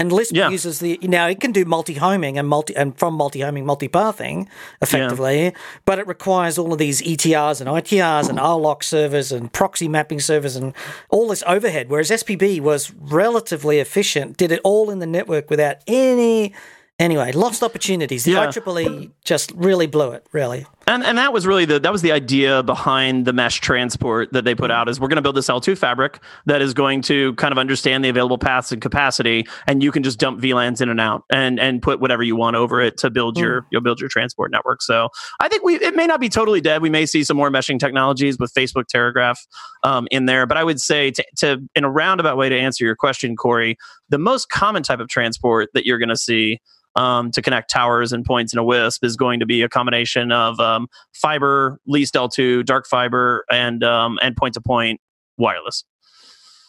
[0.00, 0.48] and Lisp Yeah.
[0.48, 4.48] uses the now it can do multi-homing and multi and from multi-homing multi-pathing
[4.80, 5.52] effectively,
[5.84, 10.18] but it requires all of these ETRs and ITRs and RLOC servers and proxy mapping
[10.20, 10.72] servers and
[11.10, 11.90] all this overhead.
[11.90, 16.54] Whereas SPB was relatively efficient, did it all in the network without any.
[16.98, 18.24] Anyway, lost opportunities.
[18.24, 18.46] The Yeah.
[18.48, 20.24] IEEE just really blew it.
[20.32, 20.66] Really.
[20.90, 24.44] And and that was really the that was the idea behind the mesh transport that
[24.44, 27.32] they put out is we're going to build this L2 fabric that is going to
[27.34, 30.88] kind of understand the available paths and capacity, and you can just dump VLANs in
[30.88, 34.00] and out and and put whatever you want over it to build your you'll build
[34.00, 34.82] your transport network.
[34.82, 36.82] So I think we it may not be totally dead.
[36.82, 39.38] We may see some more meshing technologies with Facebook Terragraph
[39.84, 42.84] um, in there, but I would say to, to in a roundabout way to answer
[42.84, 43.76] your question, Cory,
[44.08, 46.58] the most common type of transport that you're going to see
[46.96, 50.32] um, to connect towers and points in a WISP is going to be a combination
[50.32, 55.00] of um, fiber, leased L2, dark fiber, and um, and point to point
[55.38, 55.84] wireless.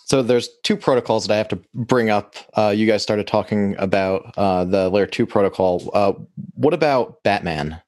[0.06, 2.36] So there's two protocols that I have to bring up.
[2.58, 5.90] Uh, you guys started talking about uh, the layer two protocol.
[5.94, 6.14] Uh,
[6.54, 7.82] what about Batman?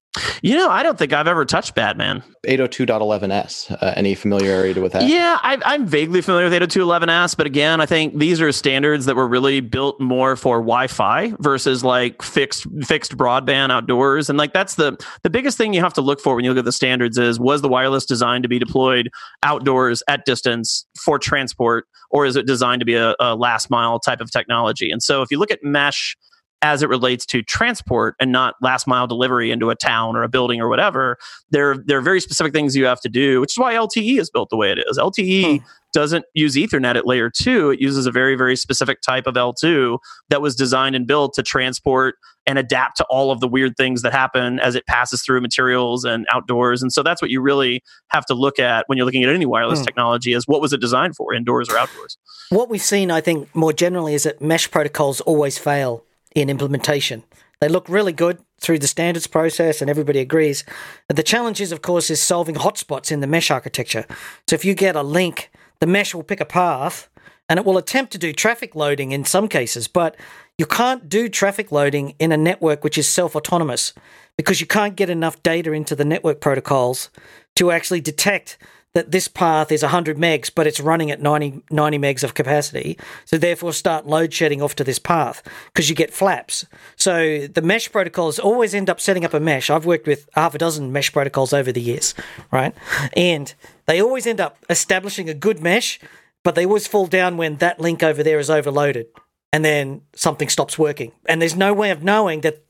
[0.44, 2.24] You know, I don't think I've ever touched Batman.
[2.46, 3.72] 802.11s.
[3.82, 5.08] Uh, any familiarity with that?
[5.08, 9.16] Yeah, I, I'm vaguely familiar with 802.11s, but again, I think these are standards that
[9.16, 14.30] were really built more for Wi-Fi versus like fixed fixed broadband outdoors.
[14.30, 16.60] And like that's the the biggest thing you have to look for when you look
[16.60, 19.10] at the standards is was the wireless designed to be deployed
[19.42, 24.00] outdoors at distance for transport, or is it designed to be a, a last mile
[24.00, 24.92] type of technology?
[24.92, 26.16] And so if you look at mesh
[26.64, 30.30] as it relates to transport and not last mile delivery into a town or a
[30.30, 31.18] building or whatever,
[31.52, 34.30] there, there are very specific things you have to do, which is why LTE is
[34.30, 34.98] built the way it is.
[34.98, 37.70] LTE doesn't use Ethernet at layer two.
[37.70, 40.00] It uses a very, very specific type of L2
[40.30, 42.16] that was designed and built to transport
[42.48, 46.04] and adapt to all of the weird things that happen as it passes through materials
[46.06, 46.82] and outdoors.
[46.82, 49.46] And so that's what you really have to look at when you're looking at any
[49.46, 49.86] wireless Hmm.
[49.86, 52.18] technology is what was it designed for, indoors or outdoors?
[52.50, 56.04] What we've seen, I think, more generally is that mesh protocols always fail
[56.36, 57.24] in implementation.
[57.62, 60.64] They look really good through the standards process, and everybody agrees.
[61.08, 64.06] But the challenge is, of course, is solving hotspots in the mesh architecture.
[64.48, 67.10] So if you get a link, the mesh will pick a path,
[67.50, 70.16] and it will attempt to do traffic loading in some cases, but
[70.58, 73.94] you can't do traffic loading in a network which is self autonomous
[74.38, 77.10] because you can't get enough data into the network protocols
[77.56, 78.58] to actually detect
[78.94, 82.98] that this path is 100 megs, but it's running at 90, 90 megs of capacity.
[83.26, 86.66] So therefore start load shedding off to this path because you get flaps.
[86.96, 89.70] So the mesh protocols always end up setting up a mesh.
[89.70, 92.14] I've worked with half a dozen mesh protocols over the years,
[92.52, 92.76] right?
[93.14, 93.54] And
[93.88, 96.00] they always end up establishing a good mesh,
[96.44, 99.08] but they always fall down when that link over there is overloaded
[99.52, 101.12] and then something stops working.
[101.28, 102.63] And there's no way of knowing that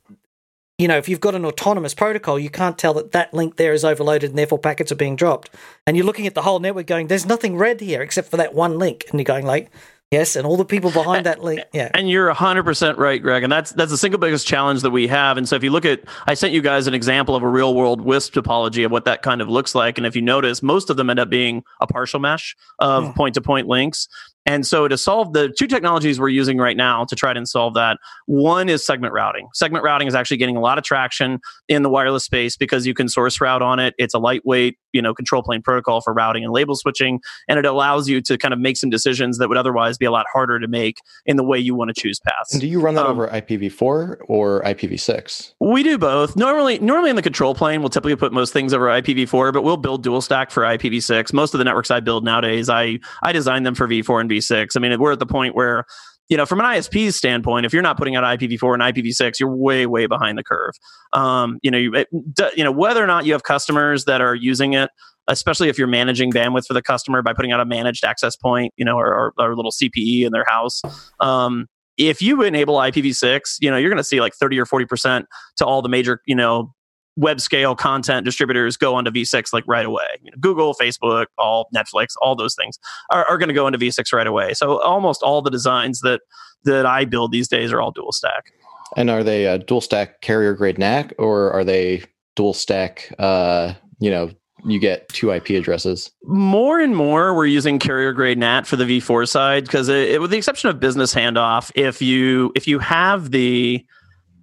[0.83, 3.71] you know, if you've got an autonomous protocol, you can't tell that that link there
[3.71, 5.49] is overloaded and therefore packets are being dropped.
[5.87, 8.53] And you're looking at the whole network going, there's nothing red here except for that
[8.53, 9.05] one link.
[9.09, 9.71] And you're going like,
[10.11, 11.61] yes, and all the people behind that link.
[11.71, 11.89] Yeah.
[11.93, 13.43] And you're 100% right, Greg.
[13.43, 15.37] And that's that's the single biggest challenge that we have.
[15.37, 17.73] And so if you look at, I sent you guys an example of a real
[17.73, 19.97] world WISP topology of what that kind of looks like.
[19.97, 23.35] And if you notice, most of them end up being a partial mesh of point
[23.35, 24.09] to point links.
[24.45, 27.73] And so to solve the two technologies we're using right now to try to solve
[27.75, 29.47] that, one is segment routing.
[29.53, 32.93] Segment routing is actually getting a lot of traction in the wireless space because you
[32.93, 33.93] can source route on it.
[33.97, 37.65] It's a lightweight, you know, control plane protocol for routing and label switching, and it
[37.65, 40.59] allows you to kind of make some decisions that would otherwise be a lot harder
[40.59, 42.51] to make in the way you want to choose paths.
[42.53, 45.53] And do you run that Um, over IPv4 or IPv6?
[45.59, 46.35] We do both.
[46.35, 49.77] Normally, normally in the control plane, we'll typically put most things over IPv4, but we'll
[49.77, 51.31] build dual stack for IPv6.
[51.33, 54.71] Most of the networks I build nowadays, I I design them for V4 and V6.
[54.75, 55.85] I mean, we're at the point where
[56.29, 59.53] you know, from an ISP standpoint, if you're not putting out IPv4 and IPv6, you're
[59.53, 60.73] way, way behind the curve.
[61.11, 62.07] Um, you know, you, it,
[62.55, 64.89] you know, whether or not you have customers that are using it,
[65.27, 68.73] especially if you're managing bandwidth for the customer by putting out a managed access point,
[68.77, 70.81] you know, or, or, or a little CPE in their house.
[71.19, 71.67] Um,
[71.97, 75.25] if you enable IPv6, you know, you're going to see like 30 or 40%
[75.57, 76.72] to all the major, you know,
[77.15, 80.07] web scale content distributors go onto V6 like right away.
[80.21, 82.79] You know, Google, Facebook, all Netflix, all those things
[83.11, 84.53] are, are going to go into V6 right away.
[84.53, 86.21] So almost all the designs that
[86.65, 88.51] that I build these days are all dual stack.
[88.95, 92.03] And are they a dual stack carrier grade NAT or are they
[92.35, 93.13] dual stack?
[93.19, 94.29] Uh, you know,
[94.65, 96.11] you get two IP addresses.
[96.23, 100.37] More and more, we're using carrier grade NAT for the V4 side because, with the
[100.37, 103.85] exception of business handoff, if you if you have the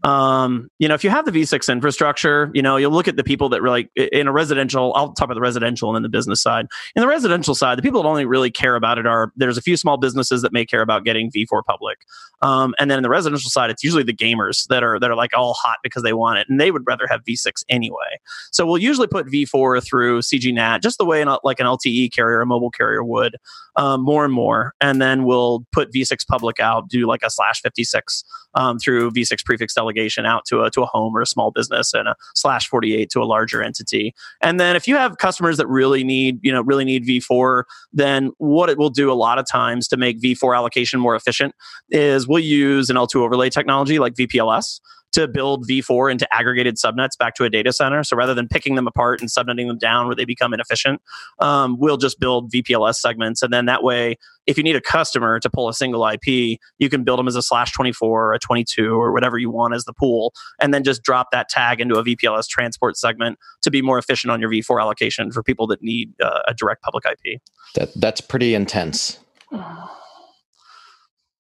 [0.03, 3.25] um, you know, if you have the V6 infrastructure, you know, you'll look at the
[3.25, 6.43] people that really in a residential, I'll talk about the residential and then the business
[6.43, 6.67] side.
[6.97, 9.63] In the residential side, the people that only really care about it are there's a
[9.63, 11.99] few small businesses that may care about getting V4 public.
[12.43, 15.17] Um, and then in the residential side, it's usually the gamers that are that are
[15.17, 18.19] like all hot because they want it and they would rather have V6 anyway.
[18.53, 22.41] So we'll usually put V4 through CGNAT just the way an, like an LTE carrier,
[22.41, 23.37] a mobile carrier would,
[23.77, 24.73] um, more and more.
[24.81, 29.45] And then we'll put V6 public out, do like a slash 56 um, through V6
[29.45, 29.90] prefix delegation
[30.27, 33.23] out to a to a home or a small business and a slash 48 to
[33.23, 34.15] a larger entity.
[34.41, 38.33] And then if you have customers that really need, you know, really need V4, then
[38.39, 41.55] what it will do a lot of times to make V4 allocation more efficient
[41.91, 44.81] is we'll use an L2 overlay technology like VPLS
[45.13, 48.05] to build V4 into aggregated subnets back to a data center.
[48.05, 51.01] So rather than picking them apart and subnetting them down where they become inefficient,
[51.39, 53.43] um, we'll just build VPLS segments.
[53.43, 56.89] And then that way, if you need a customer to pull a single IP, you
[56.89, 59.85] can build them as a slash 24 or a 22 or whatever you want as
[59.85, 63.83] the pool, and then just drop that tag into a VPLS transport segment to be
[63.83, 67.41] more efficient on your V4 allocation for people that need uh, a direct public IP.
[67.75, 69.19] That, that's pretty intense.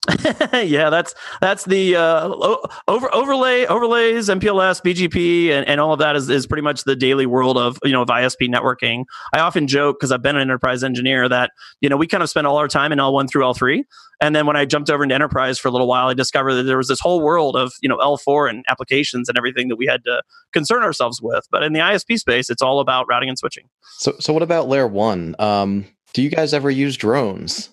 [0.53, 2.29] yeah, that's that's the uh,
[2.87, 6.95] over overlay overlays, MPLS, BGP, and, and all of that is, is pretty much the
[6.95, 9.05] daily world of you know of ISP networking.
[9.33, 12.29] I often joke because I've been an enterprise engineer that you know we kind of
[12.29, 13.83] spend all our time in L1 through L3,
[14.21, 16.63] and then when I jumped over into enterprise for a little while, I discovered that
[16.63, 19.87] there was this whole world of you know L4 and applications and everything that we
[19.87, 20.21] had to
[20.53, 21.47] concern ourselves with.
[21.51, 23.67] But in the ISP space, it's all about routing and switching.
[23.97, 25.35] So so what about layer one?
[25.39, 27.69] Um, do you guys ever use drones?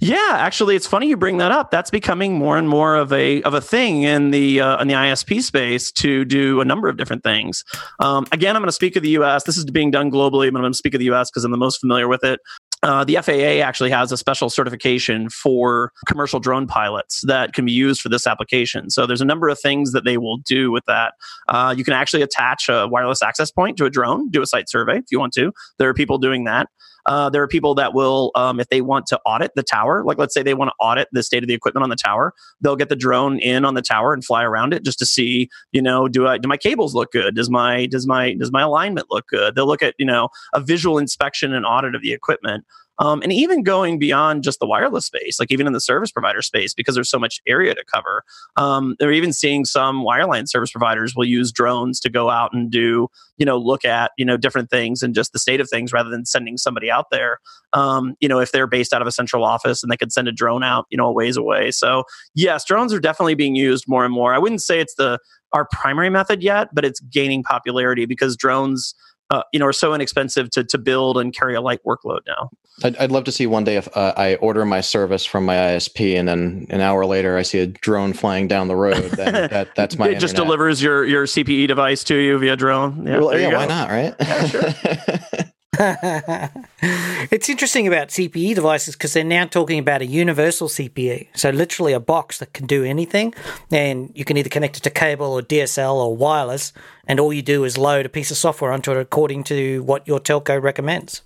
[0.00, 1.70] Yeah, actually, it's funny you bring that up.
[1.70, 4.94] That's becoming more and more of a of a thing in the uh, in the
[4.94, 7.64] ISP space to do a number of different things.
[8.00, 9.44] Um, again, I'm going to speak of the U.S.
[9.44, 11.30] This is being done globally, but I'm going to speak of the U.S.
[11.30, 12.40] because I'm the most familiar with it.
[12.82, 17.72] Uh, the FAA actually has a special certification for commercial drone pilots that can be
[17.72, 18.90] used for this application.
[18.90, 21.14] So there's a number of things that they will do with that.
[21.48, 24.68] Uh, you can actually attach a wireless access point to a drone, do a site
[24.68, 25.50] survey if you want to.
[25.78, 26.68] There are people doing that.
[27.06, 30.18] Uh, there are people that will, um, if they want to audit the tower, like
[30.18, 32.76] let's say they want to audit the state of the equipment on the tower, they'll
[32.76, 35.82] get the drone in on the tower and fly around it just to see, you
[35.82, 37.34] know, do I do my cables look good?
[37.34, 39.54] Does my does my does my alignment look good?
[39.54, 42.64] They'll look at you know a visual inspection and audit of the equipment.
[42.98, 46.42] Um, and even going beyond just the wireless space, like even in the service provider
[46.42, 48.22] space, because there's so much area to cover.
[48.56, 52.70] Um, they're even seeing some wireline service providers will use drones to go out and
[52.70, 55.92] do, you know, look at, you know, different things and just the state of things
[55.92, 57.38] rather than sending somebody out there.
[57.72, 60.28] Um, you know, if they're based out of a central office and they could send
[60.28, 61.72] a drone out, you know, a ways away.
[61.72, 62.04] So
[62.34, 64.34] yes, drones are definitely being used more and more.
[64.34, 65.18] I wouldn't say it's the
[65.52, 68.94] our primary method yet, but it's gaining popularity because drones
[69.30, 72.50] uh, you know, are so inexpensive to to build and carry a light workload now.
[72.82, 75.54] I'd, I'd love to see one day if uh, I order my service from my
[75.54, 79.12] ISP and then an hour later I see a drone flying down the road.
[79.12, 80.08] Then that, that's my.
[80.08, 83.06] it just delivers your your CPE device to you via drone.
[83.06, 83.90] Yeah, well, yeah why not?
[83.90, 84.14] Right?
[84.20, 85.44] Yeah, sure.
[87.30, 91.28] it's interesting about CPE devices because they're now talking about a universal CPE.
[91.34, 93.34] So, literally a box that can do anything.
[93.70, 96.72] And you can either connect it to cable or DSL or wireless.
[97.06, 100.06] And all you do is load a piece of software onto it according to what
[100.06, 101.22] your telco recommends.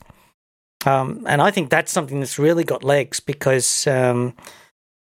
[0.86, 4.34] Um, and I think that's something that's really got legs because um,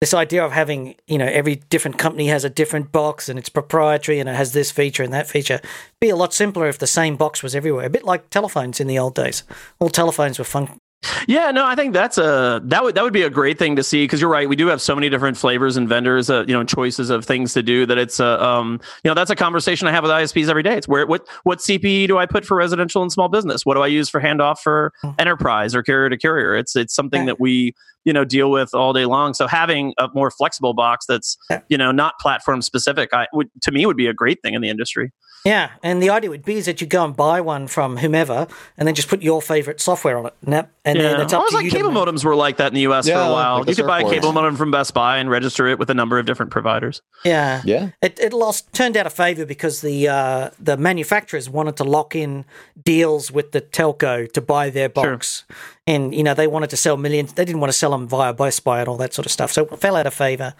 [0.00, 3.48] this idea of having you know every different company has a different box and it's
[3.48, 5.60] proprietary and it has this feature and that feature
[6.00, 8.86] be a lot simpler if the same box was everywhere a bit like telephones in
[8.86, 9.42] the old days
[9.78, 10.80] all telephones were fun
[11.28, 13.84] yeah, no, I think that's a that would that would be a great thing to
[13.84, 14.48] see because you're right.
[14.48, 17.54] We do have so many different flavors and vendors, uh, you know, choices of things
[17.54, 20.10] to do that it's a uh, um, you know, that's a conversation I have with
[20.10, 20.76] ISPs every day.
[20.76, 23.64] It's where what what CPE do I put for residential and small business?
[23.64, 25.10] What do I use for handoff for hmm.
[25.20, 26.56] enterprise or carrier to carrier?
[26.56, 27.74] It's it's something that we
[28.08, 29.34] you know deal with all day long.
[29.34, 31.36] So having a more flexible box that's
[31.68, 34.62] you know not platform specific, I would to me would be a great thing in
[34.62, 35.12] the industry.
[35.44, 38.46] Yeah, and the idea would be is that you go and buy one from whomever,
[38.76, 41.02] and then just put your favorite software on it, and, that, and yeah.
[41.04, 41.70] then it's up Almost to like you.
[41.70, 43.06] cable to modems were like that in the U.S.
[43.06, 43.58] Yeah, for a while.
[43.60, 45.94] like you could buy a cable modem from Best Buy and register it with a
[45.94, 47.00] number of different providers.
[47.24, 47.90] Yeah, Yeah.
[48.02, 52.14] It, it lost turned out a favor because the uh, the manufacturers wanted to lock
[52.14, 52.44] in
[52.84, 55.44] deals with the telco to buy their box,
[55.86, 57.32] and you know they wanted to sell millions.
[57.32, 59.52] They didn't want to sell them via Best Buy and all that sort of stuff.
[59.52, 60.54] So it fell out of favor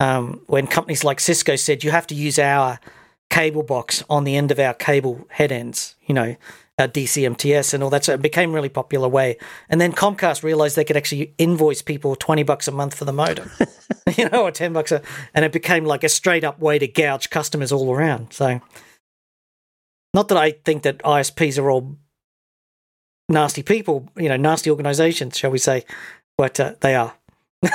[0.00, 2.78] um, when companies like Cisco said you have to use our
[3.30, 5.96] cable box on the end of our cable head ends.
[6.06, 6.36] You know.
[6.80, 9.36] Our DCMTS and all that, so it became a really popular way.
[9.68, 13.12] And then Comcast realized they could actually invoice people twenty bucks a month for the
[13.12, 13.50] modem,
[14.16, 15.02] you know, or ten bucks a,
[15.34, 18.32] and it became like a straight up way to gouge customers all around.
[18.32, 18.60] So,
[20.14, 21.96] not that I think that ISPs are all
[23.28, 25.84] nasty people, you know, nasty organizations, shall we say,
[26.36, 27.14] but uh, they are.
[27.64, 27.70] So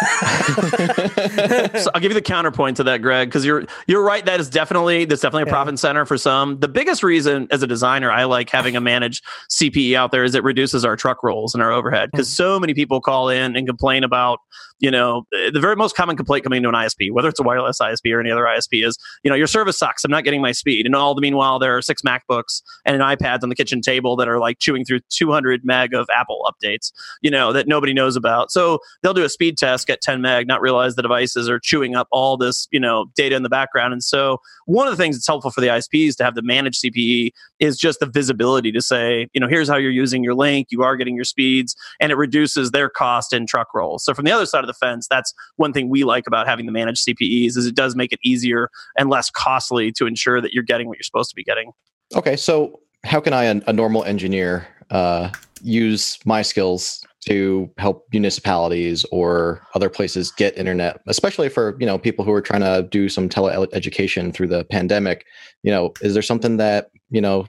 [1.94, 4.26] I'll give you the counterpoint to that, Greg, because you're you're right.
[4.26, 5.52] That is definitely that's definitely a Yeah.
[5.52, 6.60] profit center for some.
[6.60, 10.36] The biggest reason, as a designer, I like having a managed CPE out there is
[10.36, 12.36] it reduces our truck rolls and our overhead because Mm.
[12.36, 14.40] so many people call in and complain about
[14.80, 17.80] you know the very most common complaint coming to an ISP, whether it's a wireless
[17.80, 20.04] ISP or any other ISP, is you know your service sucks.
[20.04, 23.02] I'm not getting my speed, and all the meanwhile there are six MacBooks and an
[23.02, 26.92] iPads on the kitchen table that are like chewing through 200 meg of Apple updates,
[27.22, 28.52] you know that nobody knows about.
[28.52, 31.96] So they'll do a speed test, get 10 meg, not realize the devices are chewing
[31.96, 33.94] up all this, you know, data in the background.
[33.94, 36.84] And so one of the things that's helpful for the ISPs to have the managed
[36.84, 40.68] CPE is just the visibility to say, you know, here's how you're using your link,
[40.70, 44.06] you are getting your speeds, and it reduces their cost and truck rolls.
[44.06, 46.66] So from the other side of the fence, that's one thing we like about having
[46.66, 50.54] the managed CPEs is it does make it easier and less costly to ensure that
[50.54, 51.72] you're getting what you're supposed to be getting.
[52.16, 55.30] Okay, so how can I, a normal engineer, uh,
[55.62, 61.98] use my skills to help municipalities or other places get internet, especially for you know
[61.98, 65.26] people who are trying to do some tele education through the pandemic?
[65.64, 67.46] You know, is there something that you know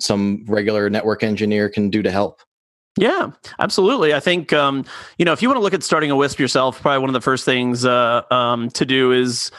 [0.00, 2.40] some regular network engineer can do to help?
[2.98, 4.14] Yeah, absolutely.
[4.14, 4.84] I think um,
[5.18, 7.14] you know if you want to look at starting a Wisp yourself, probably one of
[7.14, 9.50] the first things uh, um, to do is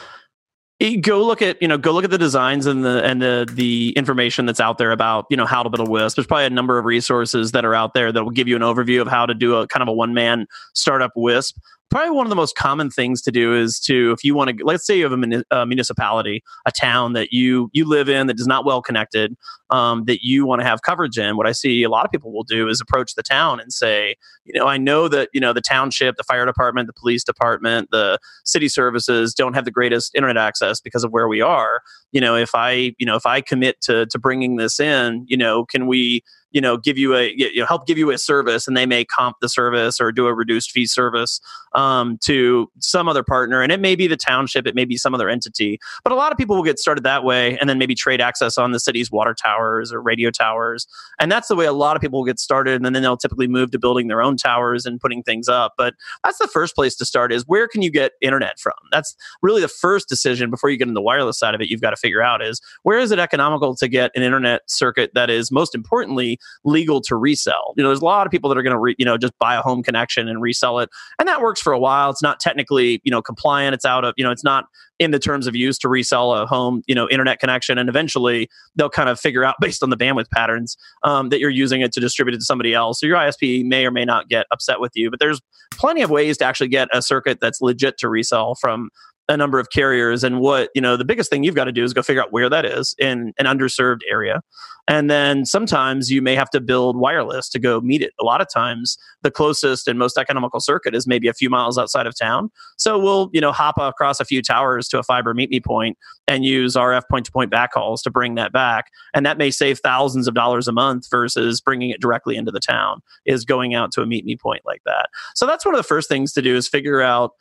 [0.82, 3.48] Eh, go look at you know go look at the designs and the and the
[3.52, 6.16] the information that's out there about you know how to build a Wisp.
[6.16, 8.62] There's probably a number of resources that are out there that will give you an
[8.62, 11.56] overview of how to do a kind of a one man startup Wisp.
[11.92, 14.64] Probably one of the most common things to do is to if you want to
[14.64, 18.28] let's say you have a, muni- a municipality, a town that you you live in
[18.28, 19.36] that is not well connected,
[19.68, 21.36] um, that you want to have coverage in.
[21.36, 24.16] What I see a lot of people will do is approach the town and say,
[24.46, 27.90] you know, I know that you know the township, the fire department, the police department,
[27.90, 31.82] the city services don't have the greatest internet access because of where we are.
[32.10, 35.36] You know, if I you know if I commit to to bringing this in, you
[35.36, 36.22] know, can we
[36.52, 39.04] you know give you a you know, help give you a service and they may
[39.04, 41.40] comp the service or do a reduced fee service
[41.74, 43.62] um, to some other partner.
[43.62, 46.32] And it may be the township it may be some other entity but a lot
[46.32, 49.10] of people will get started that way and then maybe trade access on the city's
[49.10, 50.86] water towers or radio towers.
[51.18, 53.48] And that's the way a lot of people will get started and then they'll typically
[53.48, 55.74] move to building their own towers and putting things up.
[55.76, 55.94] But
[56.24, 58.74] that's the first place to start is where can you get internet from?
[58.90, 61.80] That's really the first decision before you get in the wireless side of it you've
[61.80, 65.30] got to figure out is where is it economical to get an internet circuit that
[65.30, 67.74] is most importantly legal to resell.
[67.76, 69.36] You know there's a lot of people that are going to re- you know just
[69.38, 72.10] buy a home connection and resell it and that works for a while.
[72.10, 73.74] It's not technically you know compliant.
[73.74, 74.66] It's out of you know it's not
[74.98, 78.48] in the terms of use to resell a home you know internet connection and eventually
[78.76, 81.92] they'll kind of figure out based on the bandwidth patterns um, that you're using it
[81.92, 83.00] to distribute it to somebody else.
[83.00, 85.40] So your isp may or may not get upset with you but there's
[85.72, 88.90] plenty of ways to actually get a circuit that's legit to resell from
[89.28, 91.84] a number of carriers and what you know the biggest thing you've got to do
[91.84, 94.42] is go figure out where that is in an underserved area.
[94.88, 98.12] And then sometimes you may have to build wireless to go meet it.
[98.20, 101.78] A lot of times the closest and most economical circuit is maybe a few miles
[101.78, 102.50] outside of town.
[102.78, 105.96] So we'll you know hop across a few towers to a fiber meet me point
[106.28, 108.86] and use rf point to point backhauls to bring that back.
[109.14, 112.60] And that may save thousands of dollars a month versus bringing it directly into the
[112.60, 115.10] town is going out to a meet me point like that.
[115.36, 117.32] So that's one of the first things to do is figure out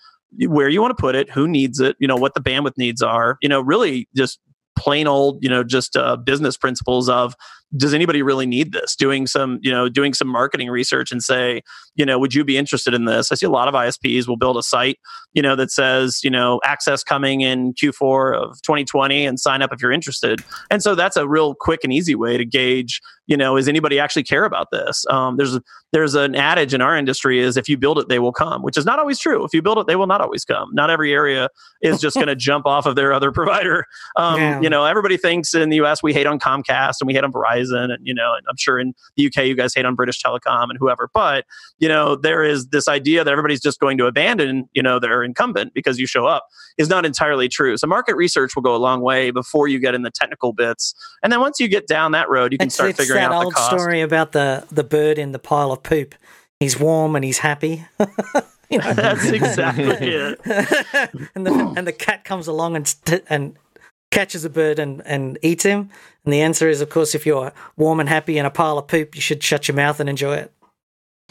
[0.48, 3.02] where you want to put it, who needs it, you know, what the bandwidth needs
[3.02, 4.40] are, you know, really just
[4.78, 7.36] plain old, you know, just uh, business principles of
[7.78, 8.96] does anybody really need this?
[8.96, 11.62] Doing some, you know, doing some marketing research and say,
[11.96, 13.32] you know, would you be interested in this?
[13.32, 14.98] I see a lot of ISPs will build a site,
[15.34, 19.72] you know, that says, you know, access coming in Q4 of 2020 and sign up
[19.72, 20.44] if you're interested.
[20.70, 23.00] And so that's a real quick and easy way to gauge,
[23.32, 25.06] you know, is anybody actually care about this?
[25.10, 25.58] Um, there's
[25.94, 28.78] there's an adage in our industry is if you build it, they will come, which
[28.78, 29.46] is not always true.
[29.46, 30.70] If you build it, they will not always come.
[30.74, 31.48] Not every area
[31.82, 33.86] is just going to jump off of their other provider.
[34.18, 34.60] Um, yeah.
[34.60, 36.04] You know, everybody thinks in the U.S.
[36.04, 38.80] we hate on Comcast and we hate on Verizon, and you know, and I'm sure
[38.80, 41.10] in the UK you guys hate on British Telecom and whoever.
[41.14, 41.46] But
[41.80, 45.24] you know, there is this idea that everybody's just going to abandon you know their
[45.24, 47.78] incumbent because you show up is not entirely true.
[47.78, 50.94] So market research will go a long way before you get in the technical bits,
[51.24, 54.02] and then once you get down that road, you can start figuring that old story
[54.02, 56.16] about the the bird in the pile of poop.
[56.60, 57.86] He's warm and he's happy.
[58.70, 58.94] you know?
[58.94, 60.40] That's exactly it.
[61.36, 63.58] and the and the cat comes along and st- and
[64.12, 65.90] catches a bird and, and eats him.
[66.26, 68.88] And the answer is, of course, if you're warm and happy in a pile of
[68.88, 70.54] poop, you should shut your mouth and enjoy it.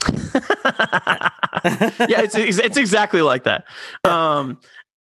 [0.08, 3.64] yeah, it's it's exactly like that.
[4.04, 4.58] Um,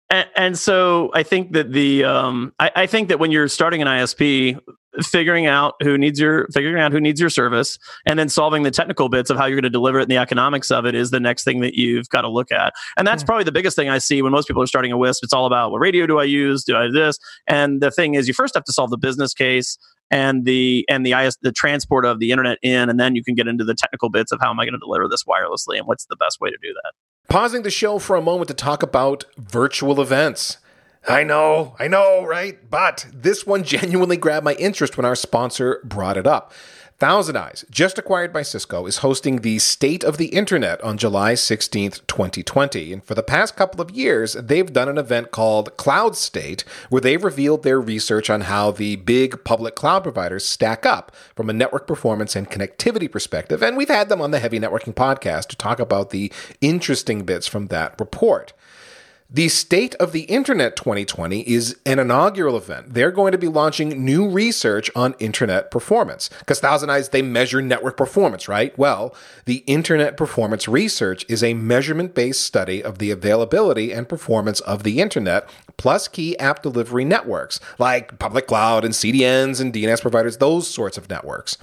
[0.09, 3.81] and, and, so I think that the um, I, I, think that when you're starting
[3.81, 4.59] an ISP,
[5.03, 8.71] figuring out who needs your figuring out who needs your service, and then solving the
[8.71, 11.11] technical bits of how you're going to deliver it and the economics of it is
[11.11, 12.73] the next thing that you've got to look at.
[12.97, 15.23] And that's probably the biggest thing I see when most people are starting a WISP.
[15.23, 16.63] It's all about what radio do I use?
[16.63, 17.17] Do I do this?
[17.47, 19.77] And the thing is, you first have to solve the business case
[20.09, 23.35] and the and the IS, the transport of the internet in, and then you can
[23.35, 25.87] get into the technical bits of how am I going to deliver this wirelessly and
[25.87, 26.93] what's the best way to do that.
[27.29, 30.57] Pausing the show for a moment to talk about virtual events.
[31.07, 32.57] I know, I know, right?
[32.69, 36.51] But this one genuinely grabbed my interest when our sponsor brought it up.
[36.99, 42.05] ThousandEyes, just acquired by Cisco, is hosting the State of the Internet on July 16th,
[42.07, 42.91] 2020.
[42.91, 46.99] And for the past couple of years, they've done an event called Cloud State, where
[46.99, 51.53] they've revealed their research on how the big public cloud providers stack up from a
[51.53, 53.61] network performance and connectivity perspective.
[53.61, 57.45] And we've had them on the Heavy Networking podcast to talk about the interesting bits
[57.45, 58.53] from that report.
[59.29, 62.93] The State of the Internet 2020 is an inaugural event.
[62.93, 66.29] They're going to be launching new research on internet performance.
[66.39, 68.75] Because ThousandEyes, they measure network performance, right?
[68.77, 69.13] Well,
[69.43, 74.83] the Internet Performance Research is a measurement based study of the availability and performance of
[74.83, 80.37] the Internet, plus key app delivery networks like public cloud and CDNs and DNS providers,
[80.37, 81.57] those sorts of networks.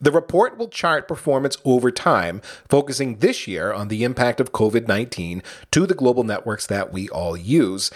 [0.00, 4.86] The report will chart performance over time, focusing this year on the impact of COVID
[4.86, 7.90] 19 to the global networks that we all use.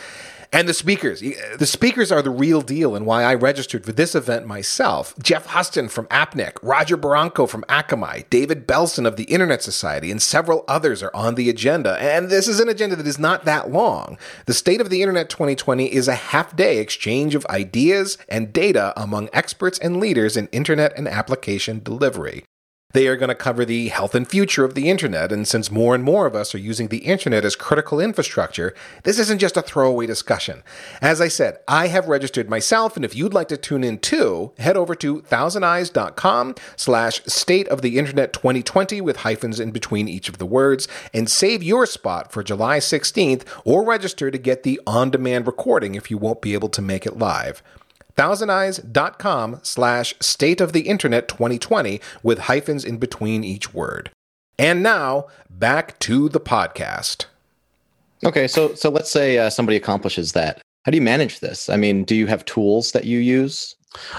[0.52, 1.22] And the speakers.
[1.22, 5.14] Uh, the speakers are the real deal and why I registered for this event myself.
[5.22, 10.20] Geoff Huston from APNIC, Roger Barranco from Akamai, David Belson of the Internet Society, and
[10.20, 11.96] several others are on the agenda.
[12.00, 14.18] And this is an agenda that is not that long.
[14.46, 18.92] The State of the Internet 2020 is a half day exchange of ideas and data
[19.00, 22.44] among experts and leaders in Internet and application delivery.
[22.92, 25.94] They are going to cover the health and future of the internet, and since more
[25.94, 28.74] and more of us are using the internet as critical infrastructure,
[29.04, 30.64] this isn't just a throwaway discussion.
[31.00, 34.52] As I said, I have registered myself, and if you'd like to tune in too,
[34.58, 40.28] head over to thousandeyes.com slash state of the internet 2020 with hyphens in between each
[40.28, 44.80] of the words, and save your spot for July 16th, or register to get the
[44.84, 47.62] on-demand recording if you won't be able to make it live
[48.20, 54.10] thousandeyes.com slash state of the internet 2020 with hyphens in between each word.
[54.58, 57.24] And now back to the podcast.
[58.22, 60.60] Okay, so so let's say uh, somebody accomplishes that.
[60.84, 61.70] How do you manage this?
[61.70, 63.74] I mean, do you have tools that you use?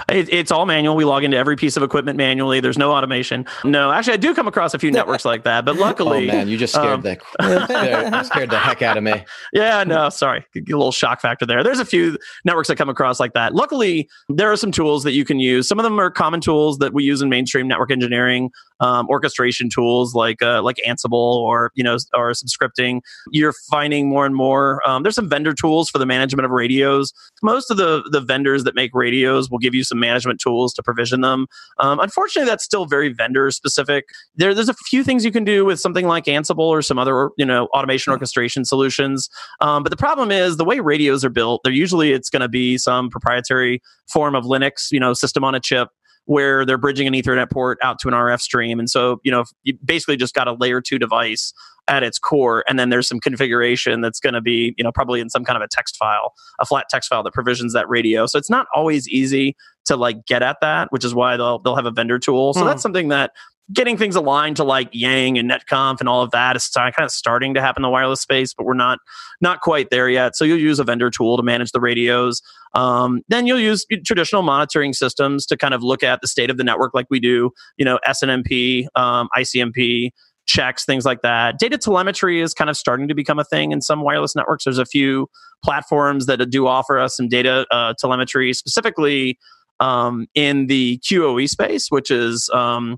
[0.09, 0.95] It, it's all manual.
[0.95, 2.59] We log into every piece of equipment manually.
[2.59, 3.45] There's no automation.
[3.63, 6.47] No, actually, I do come across a few networks like that, but luckily, oh man,
[6.49, 7.17] you just scared um, the
[7.65, 9.23] scared, scared the heck out of me.
[9.53, 11.63] Yeah, no, sorry, a little shock factor there.
[11.63, 13.55] There's a few networks that come across like that.
[13.55, 15.67] Luckily, there are some tools that you can use.
[15.67, 18.51] Some of them are common tools that we use in mainstream network engineering,
[18.81, 22.99] um, orchestration tools like uh, like Ansible or you know or some scripting.
[23.31, 24.87] You're finding more and more.
[24.87, 27.13] Um, there's some vendor tools for the management of radios.
[27.41, 30.83] Most of the the vendors that make radios will give you some management tools to
[30.83, 31.47] provision them.
[31.79, 34.05] Um, unfortunately, that's still very vendor specific.
[34.35, 37.29] There, there's a few things you can do with something like Ansible or some other,
[37.37, 39.29] you know, automation orchestration solutions.
[39.59, 41.61] Um, but the problem is the way radios are built.
[41.63, 45.55] They're usually it's going to be some proprietary form of Linux, you know, system on
[45.55, 45.89] a chip
[46.25, 48.79] where they're bridging an Ethernet port out to an RF stream.
[48.79, 51.53] And so, you know, you basically just got a layer two device
[51.91, 52.63] at its core.
[52.67, 55.57] And then there's some configuration that's going to be, you know, probably in some kind
[55.57, 58.25] of a text file, a flat text file that provisions that radio.
[58.25, 61.75] So it's not always easy to like get at that, which is why they'll they'll
[61.75, 62.53] have a vendor tool.
[62.53, 62.65] So mm.
[62.65, 63.31] that's something that
[63.73, 67.11] getting things aligned to like Yang and Netconf and all of that is kind of
[67.11, 68.99] starting to happen in the wireless space, but we're not
[69.41, 70.35] not quite there yet.
[70.35, 72.41] So you'll use a vendor tool to manage the radios.
[72.73, 76.57] Um, then you'll use traditional monitoring systems to kind of look at the state of
[76.57, 77.51] the network, like we do.
[77.77, 80.11] You know, SNMP, um, ICMP
[80.51, 81.57] checks, things like that.
[81.57, 84.65] Data telemetry is kind of starting to become a thing in some wireless networks.
[84.65, 85.29] There's a few
[85.63, 89.39] platforms that do offer us some data uh, telemetry, specifically
[89.79, 92.97] um, in the QoE space, which is um,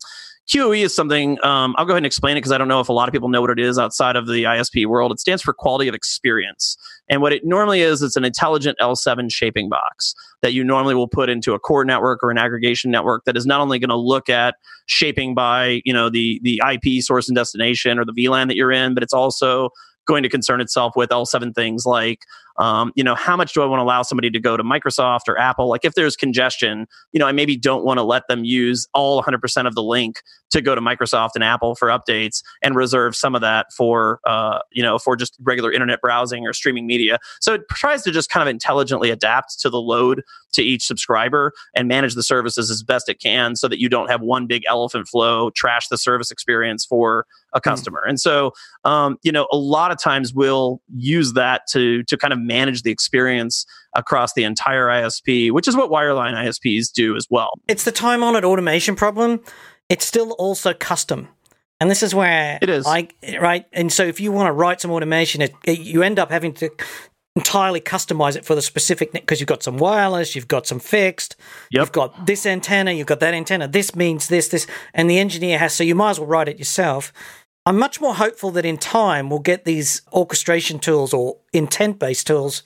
[0.50, 2.90] QoE is something, um, I'll go ahead and explain it because I don't know if
[2.90, 5.12] a lot of people know what it is outside of the ISP world.
[5.12, 6.78] It stands for quality of experience.
[7.10, 11.08] And what it normally is, it's an intelligent L7 shaping box that you normally will
[11.08, 13.96] put into a core network or an aggregation network that is not only going to
[13.96, 18.48] look at shaping by, you know, the, the IP source and destination or the VLAN
[18.48, 19.70] that you're in, but it's also
[20.06, 22.20] going to concern itself with L7 things like
[22.58, 25.28] um, you know, how much do I want to allow somebody to go to Microsoft
[25.28, 25.70] or Apple?
[25.70, 29.22] Like if there's congestion, you know, I maybe don't want to let them use all
[29.22, 33.34] 100% of the link to go to Microsoft and Apple for updates and reserve some
[33.34, 37.18] of that for, uh, you know, for just regular internet browsing or streaming media.
[37.42, 40.22] So it tries to just kind of intelligently adapt to the load
[40.54, 44.10] to each subscriber and manage the services as best it can so that you don't
[44.10, 47.70] have one big elephant flow trash the service experience for a hmm.
[47.70, 48.04] customer.
[48.06, 48.10] Mm.
[48.10, 52.34] And so, um, you know, a lot of times we'll use that to to kind
[52.34, 53.66] of manage the experience
[53.96, 57.52] across the entire ISP, which is what wireline ISPs do as well.
[57.68, 59.42] It's the time honored automation problem.
[59.90, 61.28] It's still also custom.
[61.80, 62.86] And this is where it is.
[62.88, 63.10] I,
[63.42, 63.66] right.
[63.74, 66.54] And so if you want to write some automation, it, it, you end up having
[66.54, 66.70] to
[67.36, 71.36] entirely customize it for the specific because you've got some wireless, you've got some fixed,
[71.72, 71.82] yep.
[71.82, 73.68] you've got this antenna, you've got that antenna.
[73.68, 75.74] This means this, this, and the engineer has.
[75.74, 77.12] So you might as well write it yourself.
[77.66, 82.28] I'm much more hopeful that in time we'll get these orchestration tools or intent based
[82.28, 82.64] tools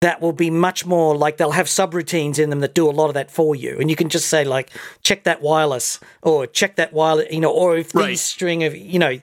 [0.00, 3.06] that will be much more like they'll have subroutines in them that do a lot
[3.06, 3.78] of that for you.
[3.78, 4.70] And you can just say, like,
[5.02, 8.08] check that wireless or check that wireless, you know, or if right.
[8.08, 9.20] these string of, you know,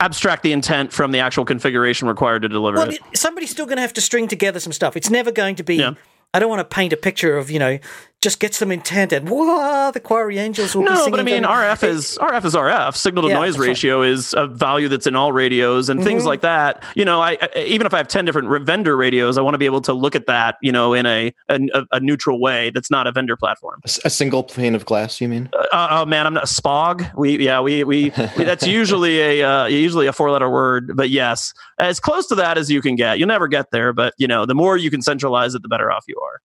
[0.00, 3.00] abstract the intent from the actual configuration required to deliver well, it.
[3.14, 4.96] Somebody's still going to have to string together some stuff.
[4.96, 5.76] It's never going to be.
[5.76, 5.94] Yeah.
[6.32, 7.78] I don't want to paint a picture of you know
[8.24, 11.42] just gets some intent and whoa, the Quarry Angels will no, be but I mean,
[11.42, 12.96] RF is RF is RF.
[12.96, 14.08] Signal to yeah, noise ratio right.
[14.08, 16.06] is a value that's in all radios and mm-hmm.
[16.06, 16.82] things like that.
[16.96, 19.58] You know, I, I, even if I have ten different vendor radios, I want to
[19.58, 21.60] be able to look at that, you know, in a a,
[21.92, 23.82] a neutral way that's not a vendor platform.
[24.04, 25.50] A, single pane of glass, you mean?
[25.52, 27.14] Uh, uh, oh man, I'm not SPOG.
[27.18, 31.10] We yeah, we we, we that's usually a uh, usually a four letter word, but
[31.10, 33.18] yes, as close to that as you can get.
[33.18, 35.92] You'll never get there, but you know, the more you can centralize it, the better
[35.92, 36.40] off you are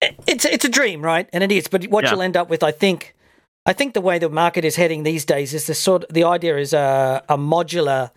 [0.00, 1.28] it's it's a dream, right?
[1.32, 1.68] And it is.
[1.68, 2.10] But what yeah.
[2.10, 3.14] you'll end up with, I think,
[3.66, 6.04] I think the way the market is heading these days is the sort.
[6.10, 8.10] The idea is a a modular,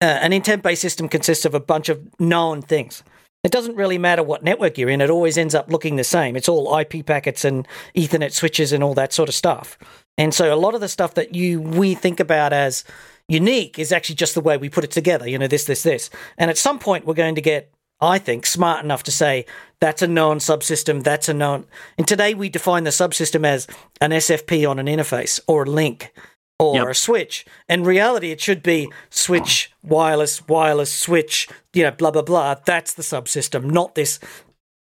[0.00, 3.02] uh, an intent based system consists of a bunch of known things.
[3.44, 6.34] It doesn't really matter what network you're in; it always ends up looking the same.
[6.36, 9.78] It's all IP packets and Ethernet switches and all that sort of stuff.
[10.16, 12.84] And so, a lot of the stuff that you we think about as
[13.28, 15.28] unique is actually just the way we put it together.
[15.28, 16.10] You know, this, this, this.
[16.38, 17.73] And at some point, we're going to get
[18.04, 19.46] I think, smart enough to say
[19.80, 21.66] that's a known subsystem, that's a known.
[21.98, 23.66] And today we define the subsystem as
[24.00, 26.12] an SFP on an interface or a link
[26.58, 26.88] or yep.
[26.88, 27.44] a switch.
[27.68, 32.54] In reality, it should be switch, wireless, wireless, switch, you know, blah, blah, blah.
[32.64, 34.20] That's the subsystem, not this,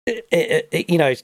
[0.06, 1.14] eh, eh, eh, you know,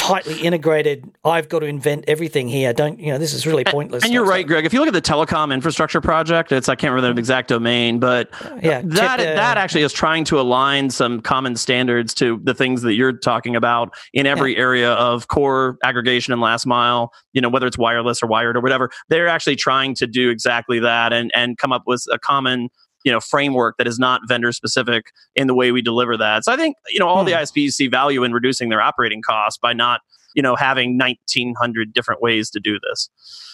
[0.00, 1.04] tightly integrated.
[1.26, 2.72] I've got to invent everything here.
[2.72, 3.18] Don't you know?
[3.18, 4.02] This is really pointless.
[4.02, 4.64] And, and you're right, Greg.
[4.64, 8.00] If you look at the telecom infrastructure project, it's I can't remember the exact domain,
[8.00, 8.30] but
[8.62, 12.80] yeah, that the, that actually is trying to align some common standards to the things
[12.80, 14.60] that you're talking about in every yeah.
[14.60, 17.12] area of core aggregation and last mile.
[17.34, 20.80] You know, whether it's wireless or wired or whatever, they're actually trying to do exactly
[20.80, 22.70] that and and come up with a common
[23.04, 26.44] you know framework that is not vendor specific in the way we deliver that.
[26.44, 27.26] So I think you know all hmm.
[27.26, 30.00] the ISPs see value in reducing their operating costs by not
[30.34, 33.08] you know having 1900 different ways to do this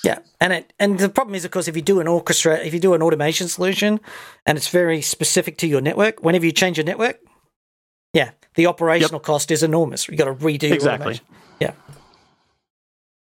[0.05, 2.75] yeah and it and the problem is of course if you do an orchestra if
[2.75, 4.01] you do an automation solution
[4.45, 7.19] and it's very specific to your network whenever you change your network
[8.13, 9.23] yeah the operational yep.
[9.23, 11.27] cost is enormous you got to redo exactly automation.
[11.61, 11.73] yeah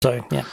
[0.04, 0.44] so yeah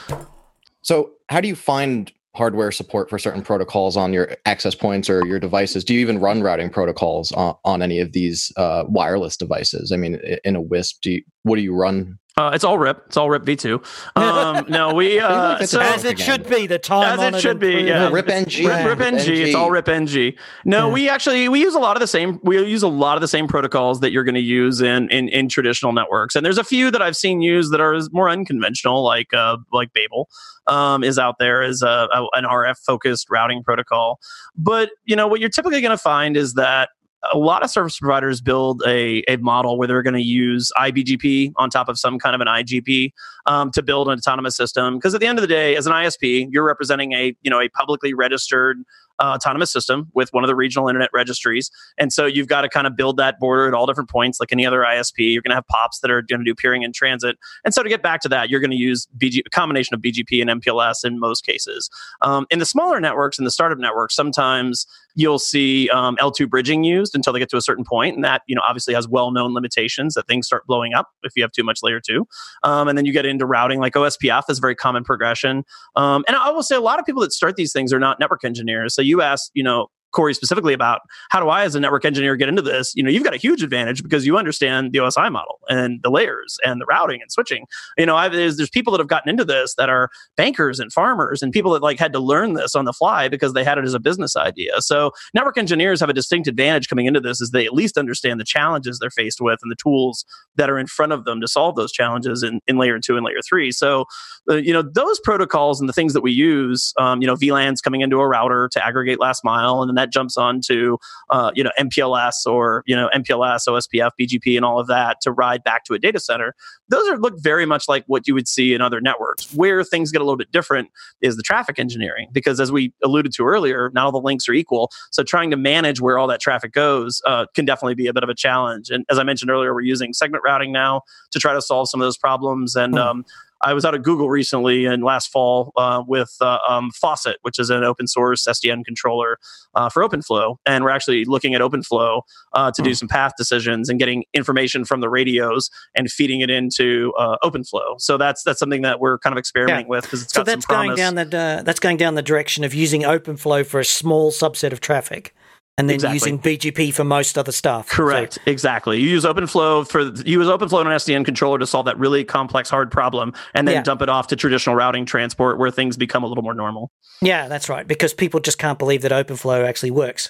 [0.81, 5.25] so how do you find hardware support for certain protocols on your access points or
[5.25, 5.83] your devices?
[5.83, 9.91] Do you even run routing protocols on, on any of these uh, wireless devices?
[9.91, 13.03] I mean, in a WISP, do you, what do you run uh, it's all RIP.
[13.07, 13.83] It's all RIP v2.
[14.23, 16.67] Um, no, we uh, so, as it should be.
[16.67, 17.81] The time as it should be.
[17.81, 18.65] Yeah, RIP NG.
[18.65, 19.29] RIP, RIP NG.
[19.29, 20.33] It's all RIP NG.
[20.65, 20.93] No, yeah.
[20.93, 22.39] we actually we use a lot of the same.
[22.43, 25.29] We use a lot of the same protocols that you're going to use in, in
[25.29, 26.35] in traditional networks.
[26.35, 29.93] And there's a few that I've seen used that are more unconventional, like uh, like
[29.93, 30.29] Babel
[30.67, 34.19] um, is out there as a, a an RF focused routing protocol.
[34.55, 36.89] But you know what you're typically going to find is that
[37.31, 41.53] a lot of service providers build a, a model where they're going to use IBGP
[41.55, 43.11] on top of some kind of an IGP
[43.45, 44.95] um, to build an autonomous system.
[44.95, 47.61] Because at the end of the day, as an ISP, you're representing a you know
[47.61, 48.83] a publicly registered
[49.19, 52.69] uh, autonomous system with one of the regional internet registries, and so you've got to
[52.69, 55.31] kind of build that border at all different points, like any other ISP.
[55.33, 57.83] You're going to have POPs that are going to do peering in transit, and so
[57.83, 60.61] to get back to that, you're going to use BG, a combination of BGP and
[60.61, 61.89] MPLS in most cases.
[62.21, 64.85] Um, in the smaller networks, in the startup networks, sometimes
[65.15, 68.41] you'll see um, L2 bridging used until they get to a certain point, and that
[68.47, 71.63] you know obviously has well-known limitations that things start blowing up if you have too
[71.63, 72.27] much layer two.
[72.63, 75.63] Um, and then you get into routing like OSPF is a very common progression.
[75.95, 78.19] Um, and I will say a lot of people that start these things are not
[78.19, 78.95] network engineers.
[78.95, 82.35] So you ask, you know, Cory specifically about how do I, as a network engineer,
[82.35, 82.93] get into this?
[82.95, 86.09] You know, you've got a huge advantage because you understand the OSI model and the
[86.09, 87.65] layers and the routing and switching.
[87.97, 91.41] You know, there's, there's people that have gotten into this that are bankers and farmers
[91.41, 93.85] and people that like had to learn this on the fly because they had it
[93.85, 94.81] as a business idea.
[94.81, 98.39] So network engineers have a distinct advantage coming into this is they at least understand
[98.39, 101.47] the challenges they're faced with and the tools that are in front of them to
[101.47, 103.71] solve those challenges in, in layer two and layer three.
[103.71, 104.05] So,
[104.49, 107.81] uh, you know, those protocols and the things that we use, um, you know, VLANs
[107.81, 110.97] coming into a router to aggregate last mile and then that jumps on to
[111.29, 115.31] uh, you know MPLS or you know MPLS, OSPF, BGP, and all of that to
[115.31, 116.55] ride back to a data center.
[116.89, 119.53] Those are look very much like what you would see in other networks.
[119.53, 120.89] Where things get a little bit different
[121.21, 124.53] is the traffic engineering because as we alluded to earlier, not all the links are
[124.53, 124.91] equal.
[125.11, 128.23] So trying to manage where all that traffic goes uh, can definitely be a bit
[128.23, 128.89] of a challenge.
[128.89, 131.01] And as I mentioned earlier, we're using segment routing now
[131.31, 132.75] to try to solve some of those problems.
[132.75, 132.99] And mm.
[132.99, 133.25] um,
[133.63, 137.59] I was out at Google recently and last fall uh, with uh, um, Faucet, which
[137.59, 139.37] is an open source SDN controller
[139.73, 142.21] uh, for OpenFlow, and we're actually looking at OpenFlow
[142.53, 142.85] uh, to mm.
[142.85, 142.95] do hmm.
[142.95, 147.99] some path decisions and getting information from the radios and feeding it into uh, OpenFlow.
[147.99, 149.89] So that's that's something that we're kind of experimenting yeah.
[149.89, 152.63] with because it's so got that's some going down the that's going down the direction
[152.63, 155.33] of using OpenFlow for a small subset of traffic
[155.77, 156.15] and then exactly.
[156.15, 157.89] using BGP for most other stuff.
[157.89, 158.33] Correct.
[158.33, 158.41] So.
[158.45, 158.99] Exactly.
[158.99, 162.23] You use OpenFlow for you use OpenFlow and an SDN controller to solve that really
[162.23, 163.83] complex, hard problem, and then yeah.
[163.83, 166.91] dump it off to traditional routing transport where things become a little more normal.
[167.21, 167.87] Yeah, that's right.
[167.87, 170.29] Because people just can't believe that OpenFlow actually works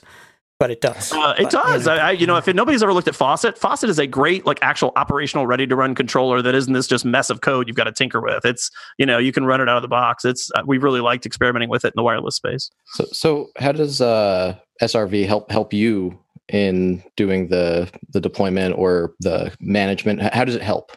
[0.64, 1.12] but it does.
[1.12, 1.86] Uh, it but, does.
[1.86, 2.02] You know.
[2.02, 4.60] I, you know, if it, nobody's ever looked at Faucet, Faucet is a great, like,
[4.62, 7.84] actual operational, ready to run controller that isn't this just mess of code you've got
[7.84, 8.46] to tinker with.
[8.46, 10.24] It's, you know, you can run it out of the box.
[10.24, 12.72] It's uh, we really liked experimenting with it in the wireless space.
[12.94, 19.16] So, so how does uh, SRV help help you in doing the the deployment or
[19.20, 20.22] the management?
[20.34, 20.94] How does it help?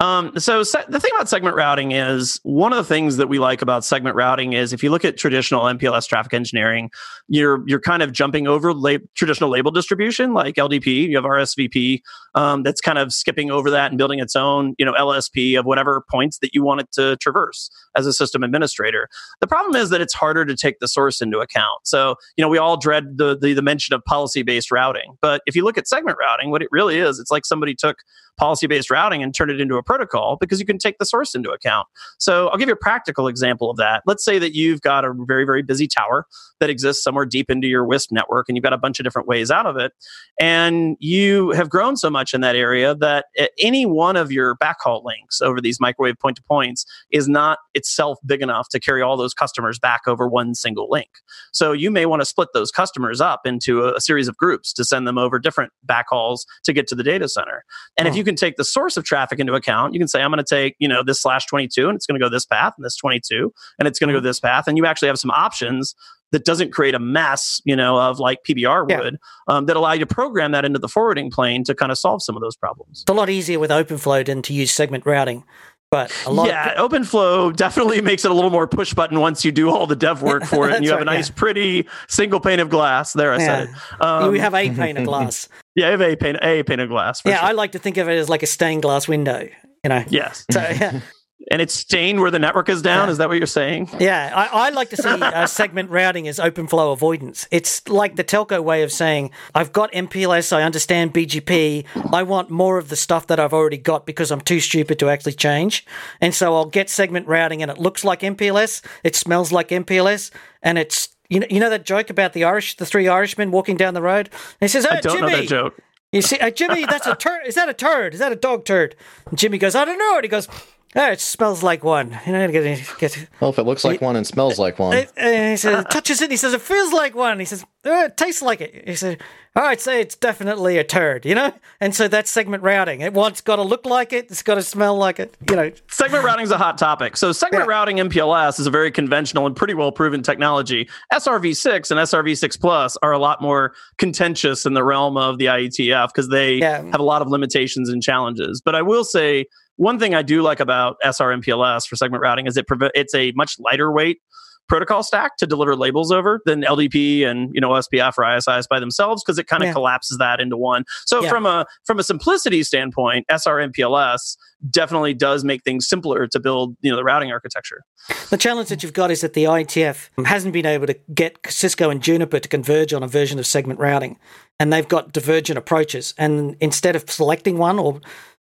[0.00, 3.38] Um, so se- the thing about segment routing is one of the things that we
[3.38, 6.90] like about segment routing is if you look at traditional MPLS traffic engineering,
[7.28, 8.72] you're you're kind of jumping over
[9.14, 11.08] traditional label distribution like LDP.
[11.08, 12.00] You have RSVP
[12.34, 15.66] um, that's kind of skipping over that and building its own you know LSP of
[15.66, 19.08] whatever points that you want it to traverse as a system administrator.
[19.40, 21.80] The problem is that it's harder to take the source into account.
[21.84, 25.42] So you know we all dread the the, the mention of policy based routing, but
[25.46, 27.98] if you look at segment routing, what it really is, it's like somebody took
[28.40, 31.34] policy based routing and turn it into a protocol because you can take the source
[31.34, 31.86] into account.
[32.18, 34.02] So I'll give you a practical example of that.
[34.06, 36.26] Let's say that you've got a very, very busy tower
[36.58, 39.28] that exists somewhere deep into your WISP network and you've got a bunch of different
[39.28, 39.92] ways out of it.
[40.40, 43.26] And you have grown so much in that area that
[43.58, 48.18] any one of your backhaul links over these microwave point to points is not itself
[48.24, 51.10] big enough to carry all those customers back over one single link.
[51.52, 54.72] So you may want to split those customers up into a, a series of groups
[54.74, 57.64] to send them over different backhauls to get to the data center.
[57.98, 58.18] And if hmm.
[58.18, 60.54] you can take the source of traffic into account, you can say, I'm going to
[60.54, 62.96] take, you know, this slash 22 and it's going to go this path and this
[62.96, 64.66] 22 and it's going to go this path.
[64.66, 65.94] And you actually have some options
[66.32, 69.54] that doesn't create a mess, you know, of like PBR would, yeah.
[69.54, 72.22] um, that allow you to program that into the forwarding plane to kind of solve
[72.22, 73.02] some of those problems.
[73.02, 75.44] It's a lot easier with OpenFlow than to use segment routing.
[75.90, 76.90] But a lot yeah, of...
[76.90, 80.22] OpenFlow definitely makes it a little more push button once you do all the dev
[80.22, 81.34] work for it, and you have right, a nice, yeah.
[81.36, 83.12] pretty single pane of glass.
[83.12, 83.46] There, I yeah.
[83.46, 84.02] said it.
[84.02, 85.48] Um, we have a pane of glass.
[85.74, 87.22] yeah, I have a pane, a pane of glass.
[87.24, 87.48] yeah, sure.
[87.48, 89.48] I like to think of it as like a stained glass window.
[89.82, 90.04] You know.
[90.08, 90.44] Yes.
[90.50, 91.00] So yeah
[91.50, 93.08] and it's stained where the network is down.
[93.08, 93.12] Yeah.
[93.12, 93.90] Is that what you're saying?
[93.98, 97.46] Yeah, I, I like to see uh, segment routing as open flow avoidance.
[97.50, 102.50] It's like the telco way of saying, I've got MPLS, I understand BGP, I want
[102.50, 105.86] more of the stuff that I've already got because I'm too stupid to actually change.
[106.20, 110.30] And so I'll get segment routing and it looks like MPLS, it smells like MPLS,
[110.62, 113.76] and it's you know, you know that joke about the Irish, the three Irishmen walking
[113.76, 114.28] down the road.
[114.60, 115.80] And he says, "Oh, I don't Jimmy, know that joke."
[116.12, 117.46] You see, uh, Jimmy, that's a turd.
[117.46, 118.14] Is that a turd?
[118.14, 118.96] Is that a dog turd?
[119.26, 120.16] And Jimmy goes, I don't know.
[120.16, 120.48] And he goes,
[120.96, 122.18] Oh, it smells like one.
[122.26, 124.96] You know, get, get, well, if it looks like one and smells like one.
[124.96, 126.30] Uh, and he says, touches it.
[126.30, 127.38] He says, it feels like one.
[127.38, 128.88] He says, oh, it tastes like it.
[128.88, 129.16] He says,
[129.54, 131.52] all right, say it's definitely a turd, you know?
[131.80, 133.00] And so that's segment routing.
[133.00, 134.30] It wants got to look like it.
[134.30, 135.72] It's got to smell like it, you know.
[135.88, 137.16] Segment routing is a hot topic.
[137.16, 137.70] So segment yeah.
[137.70, 140.88] routing MPLS is a very conventional and pretty well proven technology.
[141.12, 146.08] SRv6 and SRv6 Plus are a lot more contentious in the realm of the IETF
[146.08, 146.82] because they yeah.
[146.90, 148.60] have a lot of limitations and challenges.
[148.60, 149.46] But I will say
[149.80, 153.32] one thing I do like about SR MPLS for segment routing is it it's a
[153.34, 154.20] much lighter weight
[154.68, 158.78] protocol stack to deliver labels over than LDP and you know OSPF or ISIS by
[158.78, 159.72] themselves because it kind of Yeah.
[159.72, 160.84] collapses that into one.
[161.06, 161.30] So Yeah.
[161.30, 164.36] from a from a simplicity standpoint, SRMPLS
[164.68, 167.80] definitely does make things simpler to build you know the routing architecture.
[168.28, 171.88] The challenge that you've got is that the IETF hasn't been able to get Cisco
[171.88, 174.18] and Juniper to converge on a version of segment routing,
[174.60, 176.12] and they've got divergent approaches.
[176.18, 178.00] And instead of selecting one or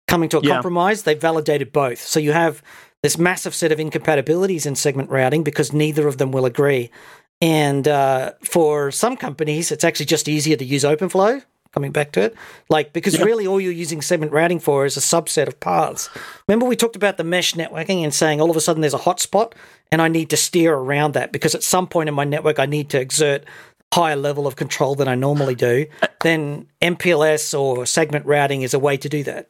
[0.08, 0.54] coming to a Yeah.
[0.54, 2.00] compromise, they've validated both.
[2.00, 2.62] So you have
[3.02, 6.90] this massive set of incompatibilities in segment routing because neither of them will agree.
[7.40, 11.42] And uh, for some companies, it's actually just easier to use OpenFlow.
[11.72, 12.34] Coming back to it,
[12.70, 16.08] like because really all you're using segment routing for is a subset of paths.
[16.48, 18.98] Remember we talked about the mesh networking and saying all of a sudden there's a
[18.98, 19.52] hotspot
[19.92, 22.64] and I need to steer around that because at some point in my network I
[22.64, 23.44] need to exert
[23.92, 25.84] higher level of control than I normally do.
[26.22, 29.48] Then MPLS or segment routing is a way to do that.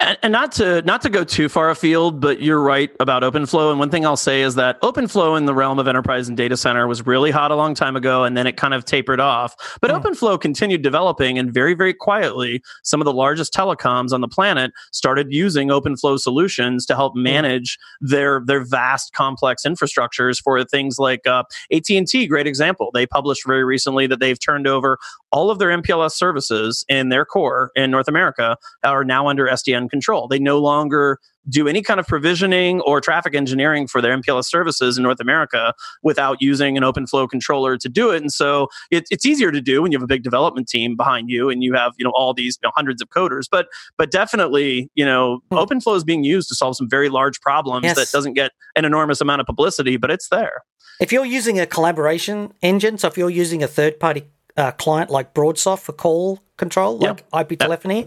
[0.00, 3.70] And, and not to not to go too far afield, but you're right about OpenFlow.
[3.70, 6.56] And one thing I'll say is that OpenFlow in the realm of enterprise and data
[6.56, 9.54] center was really hot a long time ago, and then it kind of tapered off.
[9.82, 14.28] But OpenFlow continued developing, and very very quietly, some of the largest telecoms on the
[14.28, 20.98] planet started using OpenFlow solutions to help manage their their vast complex infrastructures for things
[20.98, 21.42] like uh,
[21.72, 22.26] AT and T.
[22.26, 22.90] Great example.
[22.94, 24.98] They published very recently that they've turned over
[25.32, 29.88] all of their MPLS services in their core in North America are now under SDN
[29.90, 30.26] control.
[30.28, 31.18] They no longer
[31.48, 35.72] do any kind of provisioning or traffic engineering for their MPLS services in North America
[36.02, 38.20] without using an OpenFlow controller to do it.
[38.20, 41.30] And so it, it's easier to do when you have a big development team behind
[41.30, 43.44] you and you have you know all these you know, hundreds of coders.
[43.50, 45.56] But but definitely you know Hmm.
[45.58, 47.96] OpenFlow is being used to solve some very large problems Yes.
[47.96, 50.62] that doesn't get an enormous amount of publicity, but it's there.
[51.00, 54.24] If you're using a collaboration engine, so if you're using a third party
[54.60, 58.06] uh, client like Broadsoft for call control, like IP telephony,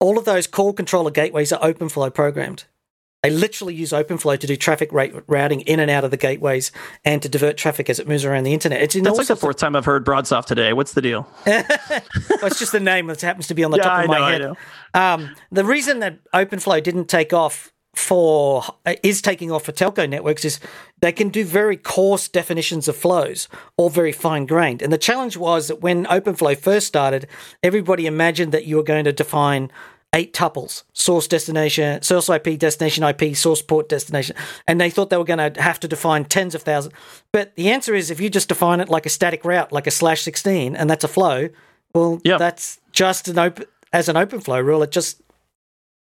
[0.00, 2.64] all of those call controller gateways are OpenFlow programmed.
[3.22, 6.72] They literally use OpenFlow to do traffic rate routing in and out of the gateways
[7.04, 8.82] and to divert traffic as it moves around the internet.
[8.82, 10.72] It's in That's like the sorts of- fourth time I've heard Broadsoft today.
[10.72, 11.28] What's the deal?
[11.46, 11.62] well,
[12.42, 14.18] it's just the name that happens to be on the Yeah, top I of my
[14.18, 14.56] know, I head.
[14.94, 20.08] Um, the reason that OpenFlow didn't take off for uh, is taking off for telco
[20.08, 20.58] networks is
[21.00, 24.80] they can do very coarse definitions of flows, all very fine grained.
[24.82, 27.26] And the challenge was that when OpenFlow first started,
[27.62, 29.70] everybody imagined that you were going to define
[30.14, 34.36] eight tuples source destination source ip destination ip source port destination
[34.68, 36.94] and they thought they were going to have to define tens of thousands
[37.32, 39.90] but the answer is if you just define it like a static route like a
[39.90, 41.48] slash 16 and that's a flow
[41.94, 42.36] well Yeah.
[42.36, 45.21] that's just an open as an open flow rule it just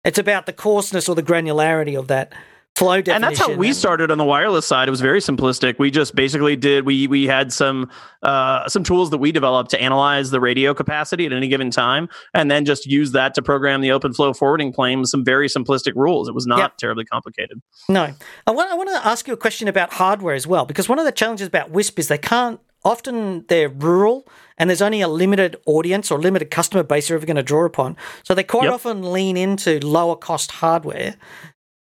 [0.08, 2.34] it's about the coarseness or the granularity of that
[2.78, 4.88] flow definition and that's how we started on the wireless side.
[4.88, 5.80] It was very simplistic.
[5.80, 7.90] We just basically did we we had some
[8.24, 12.08] uh, some tools that we developed to analyze the radio capacity at any given time,
[12.34, 15.48] and then just use that to program the open flow forwarding plane with some very
[15.48, 16.30] simplistic rules.
[16.30, 16.78] It was not Yep.
[16.78, 17.62] terribly complicated.
[17.90, 18.14] No,
[18.46, 21.00] I want I want to ask you a question about hardware as well because one
[21.00, 22.60] of the challenges about Wisp is they can't.
[22.86, 24.28] Often they're rural
[24.58, 27.66] and there's only a limited audience or limited customer base they're ever going to draw
[27.66, 27.96] upon.
[28.24, 28.74] So they quite Yep.
[28.74, 31.16] often lean into lower cost hardware.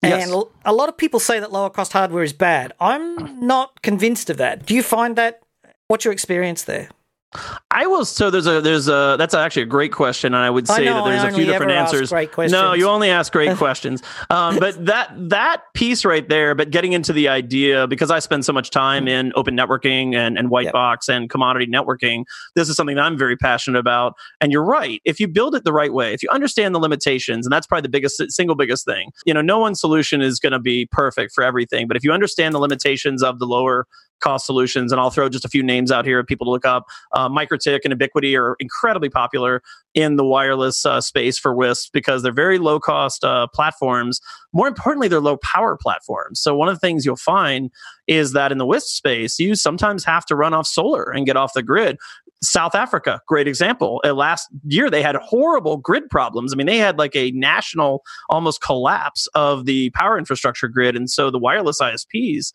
[0.02, 0.24] Yes.
[0.24, 2.72] And l- a lot of people say that lower cost hardware is bad.
[2.80, 4.66] I'm not convinced of that.
[4.66, 5.40] Do you find that?
[5.88, 6.88] What's your experience there?
[7.70, 8.04] I will.
[8.04, 10.84] So there's a there's a that's actually a great question, and I would I say
[10.84, 12.12] know, that there's a few different answers.
[12.52, 14.02] No, you only ask great questions.
[14.30, 18.44] Um, but that that piece right there, but getting into the idea because I spend
[18.44, 20.72] so much time in open networking and and white Yep.
[20.74, 22.24] box and commodity networking,
[22.54, 24.14] this is something that I'm very passionate about.
[24.40, 25.00] And you're right.
[25.04, 27.82] If you build it the right way, if you understand the limitations, and that's probably
[27.82, 29.10] the biggest single biggest thing.
[29.24, 32.12] You know, no one solution is going to be perfect for everything, but if you
[32.12, 33.86] understand the limitations of the lower
[34.22, 36.64] cost solutions, and I'll throw just a few names out here of people to look
[36.64, 36.86] up.
[37.12, 39.62] Uh, MikroTik and Ubiquiti are incredibly popular
[39.94, 44.20] in the wireless uh, space for WISP because they're very low cost uh, platforms.
[44.52, 46.40] More importantly, they're low power platforms.
[46.40, 47.70] So one of the things you'll find
[48.06, 51.36] is that in the WISP space, you sometimes have to run off solar and get
[51.36, 51.98] off the grid.
[52.42, 54.00] South Africa, great example.
[54.04, 56.52] Uh, last year, they had horrible grid problems.
[56.52, 60.96] I mean, they had like a national almost collapse of the power infrastructure grid.
[60.96, 62.52] And so the wireless ISPs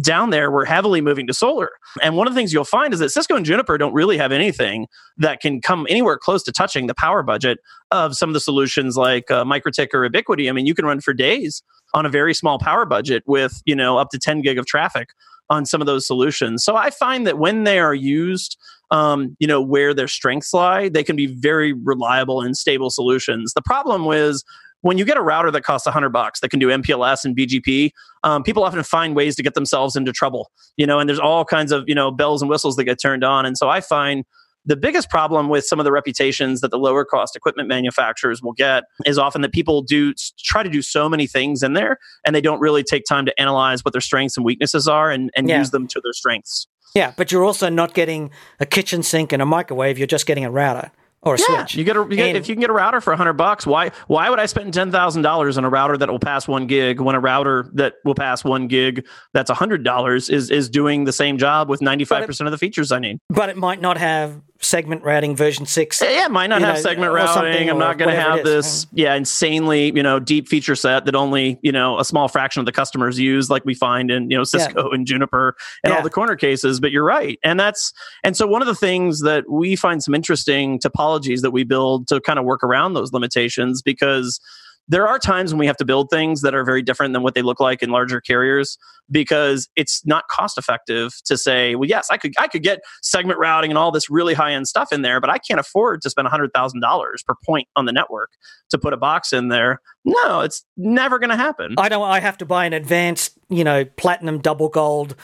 [0.00, 1.70] down there were heavily moving to solar.
[2.02, 4.32] And one of the things you'll find is that Cisco and Juniper don't really have
[4.32, 4.86] anything
[5.18, 7.58] that can come anywhere close to touching the power budget
[7.90, 10.48] of some of the solutions like uh, MikroTik or Ubiquiti.
[10.48, 11.62] I mean, you can run for days
[11.94, 15.10] on a very small power budget with, you know, up to 10 gig of traffic
[15.50, 16.64] on some of those solutions.
[16.64, 18.56] So I find that when they are used,
[18.90, 23.52] um, you know, where their strengths lie, they can be very reliable and stable solutions.
[23.52, 24.44] The problem is
[24.82, 27.92] when you get a router that costs 100 bucks that can do MPLS and BGP,
[28.24, 31.44] um, people often find ways to get themselves into trouble, you know, and there's all
[31.44, 33.46] kinds of, you know, bells and whistles that get turned on.
[33.46, 34.24] And so I find
[34.64, 38.52] The biggest problem with some of the reputations that the lower cost equipment manufacturers will
[38.52, 42.34] get is often that people do try to do so many things in there and
[42.34, 45.48] they don't really take time to analyze what their strengths and weaknesses are and, and
[45.48, 45.58] yeah.
[45.58, 46.68] use them to their strengths.
[46.94, 48.30] Yeah, but you're also not getting
[48.60, 50.92] a kitchen sink and a microwave, you're just getting a router
[51.22, 51.76] or a yeah, switch.
[51.76, 53.90] You get a you get, if you can get a router for hundred bucks, why
[54.08, 57.00] why would I spend ten thousand dollars on a router that will pass one gig
[57.00, 61.12] when a router that will pass one gig that's hundred dollars is is doing the
[61.12, 63.18] same job with ninety five percent of the features I need?
[63.30, 66.00] But it might not have segment routing version six.
[66.00, 67.68] Yeah, it might not have know, segment routing.
[67.68, 71.58] I'm not going to have this, yeah, insanely, you know, deep feature set that only,
[71.62, 74.44] you know, a small fraction of the customers use, like we find in, you know,
[74.44, 74.94] Cisco yeah.
[74.94, 75.96] and Juniper and yeah.
[75.96, 76.80] all the corner cases.
[76.80, 77.38] But you're right.
[77.42, 77.92] And that's,
[78.22, 82.06] and so one of the things that we find some interesting topologies that we build
[82.08, 84.40] to kind of work around those limitations because
[84.88, 87.34] there are times when we have to build things that are very different than what
[87.34, 88.76] they look like in larger carriers
[89.10, 93.38] because it's not cost effective to say, well, yes, I could I could get segment
[93.38, 96.10] routing and all this really high end stuff in there, but I can't afford to
[96.10, 98.30] spend hundred thousand dollars per point on the network
[98.70, 99.80] to put a box in there.
[100.04, 101.74] No, it's never going to happen.
[101.78, 102.02] I don't.
[102.02, 105.14] I have to buy an advanced, you know, platinum double gold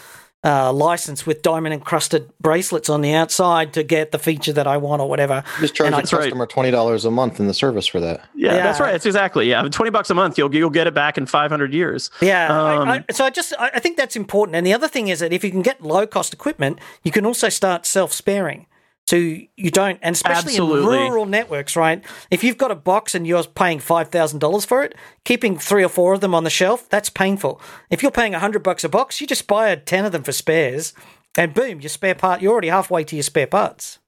[0.45, 4.76] uh, license with diamond encrusted bracelets on the outside to get the feature that I
[4.76, 5.43] want or whatever.
[5.61, 6.49] Just charge the customer right.
[6.49, 8.28] twenty dollars a month in the service for that.
[8.34, 8.95] Yeah, yeah, that's right.
[8.95, 10.39] It's exactly yeah, twenty bucks a month.
[10.39, 12.11] You'll you'll get it back in five hundred years.
[12.20, 12.47] Yeah.
[12.47, 14.55] Um, I, I, so I just I think that's important.
[14.57, 17.26] And the other thing is that if you can get low cost equipment, you can
[17.26, 18.66] also start self sparing.
[19.09, 20.99] So you don't, and especially Absolutely.
[20.99, 22.05] in rural networks, right?
[22.31, 24.95] If you've got a box and you're paying five thousand dollars for it,
[25.25, 27.59] keeping three or four of them on the shelf, that's painful.
[27.89, 30.25] If you're paying a hundred bucks a box, you just buy a ten of them
[30.25, 30.93] for spares,
[31.39, 32.43] and boom, your spare part.
[32.43, 33.99] You're already halfway to your spare parts.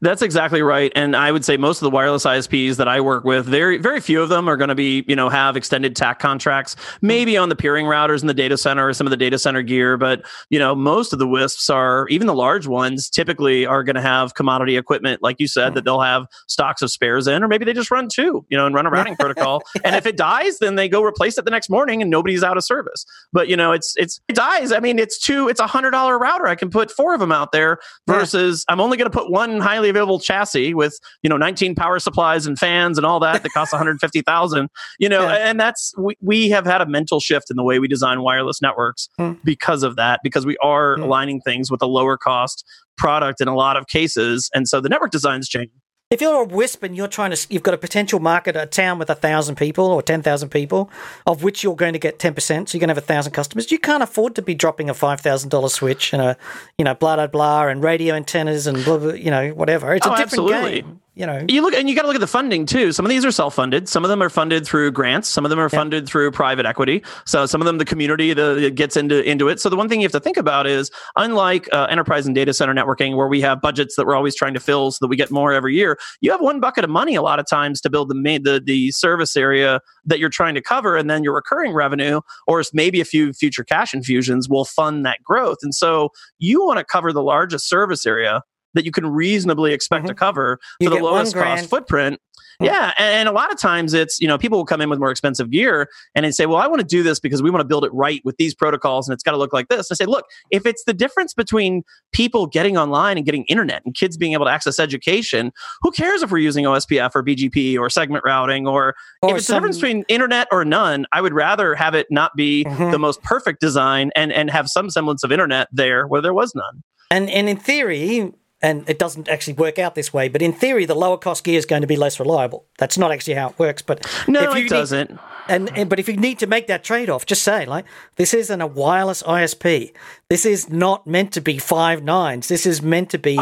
[0.00, 0.92] That's exactly right.
[0.94, 4.00] And I would say most of the wireless ISPs that I work with, very very
[4.00, 7.48] few of them are going to be, you know, have extended TAC contracts, maybe on
[7.48, 9.96] the peering routers in the data center or some of the data center gear.
[9.96, 13.96] But, you know, most of the WISPs are, even the large ones, typically are going
[13.96, 15.74] to have commodity equipment, like you said, hmm.
[15.74, 18.66] that they'll have stocks of spares in, or maybe they just run two, you know,
[18.66, 19.62] and run a routing protocol.
[19.82, 22.56] And if it dies, then they go replace it the next morning and nobody's out
[22.56, 23.04] of service.
[23.32, 24.70] But, you know, it's, it's, it dies.
[24.70, 26.46] I mean, it's two, it's a hundred dollar router.
[26.46, 29.63] I can put four of them out there versus I'm only going to put one
[29.64, 33.52] highly available chassis with you know 19 power supplies and fans and all that that
[33.52, 34.68] costs 150,000.
[34.98, 35.48] You know, yeah.
[35.48, 38.60] and that's we, we have had a mental shift in the way we design wireless
[38.62, 39.38] networks mm.
[39.44, 41.02] because of that because we are mm.
[41.02, 42.64] aligning things with a lower cost
[42.96, 45.80] product in a lot of cases, and so the network design is changing
[46.10, 48.98] if you're a wisp and you're trying to, you've got a potential market, a town
[48.98, 50.90] with a thousand people or ten thousand people,
[51.26, 53.32] of which you're going to get ten percent, so you're going to have a thousand
[53.32, 53.72] customers.
[53.72, 56.36] You can't afford to be dropping a five thousand dollar switch and a,
[56.78, 59.94] you know, blah blah blah, and radio antennas and blah, blah you know, whatever.
[59.94, 60.82] It's a oh, different absolutely.
[60.82, 61.44] game you know.
[61.48, 62.92] You look and you got to look at the funding too.
[62.92, 63.88] Some of these are self-funded.
[63.88, 65.28] Some of them are funded through grants.
[65.28, 67.02] Some of them are funded through private equity.
[67.26, 69.60] So some of them the community the, gets into into it.
[69.60, 72.52] So the one thing you have to think about is unlike uh, enterprise and data
[72.52, 75.16] center networking where we have budgets that we're always trying to fill so that we
[75.16, 77.90] get more every year you have one bucket of money a lot of times to
[77.90, 81.34] build the main the, the service area that you're trying to cover and then your
[81.34, 85.58] recurring revenue or maybe a few future cash infusions will fund that growth.
[85.62, 88.42] And so you want to cover the largest service area
[88.74, 90.10] that you can reasonably expect mm-hmm.
[90.10, 92.20] to cover you for the lowest cost footprint.
[92.60, 92.66] Mm-hmm.
[92.66, 95.10] Yeah, and a lot of times it's you know people will come in with more
[95.10, 97.64] expensive gear and they say, "Well, I want to do this because we want to
[97.64, 100.04] build it right with these protocols, and it's got to look like this." I say,
[100.04, 104.34] "Look, if it's the difference between people getting online and getting internet and kids being
[104.34, 105.52] able to access education,
[105.82, 109.46] who cares if we're using OSPF or BGP or segment routing or, or if it's
[109.46, 109.54] some...
[109.54, 111.06] the difference between internet or none?
[111.12, 112.92] I would rather have it not be mm-hmm.
[112.92, 116.54] the most perfect design and and have some semblance of internet there where there was
[116.54, 118.32] none." And and in theory,
[118.64, 120.30] and it doesn't actually work out this way.
[120.30, 122.64] But in theory, the lower cost gear is going to be less reliable.
[122.78, 123.82] That's not actually how it works.
[123.82, 125.20] But no, it doesn't.
[125.48, 127.84] and, and but if you need to make that trade off, just say like
[128.16, 129.92] this isn't a wireless ISP.
[130.30, 132.48] This is not meant to be five nines.
[132.48, 133.38] This is meant to be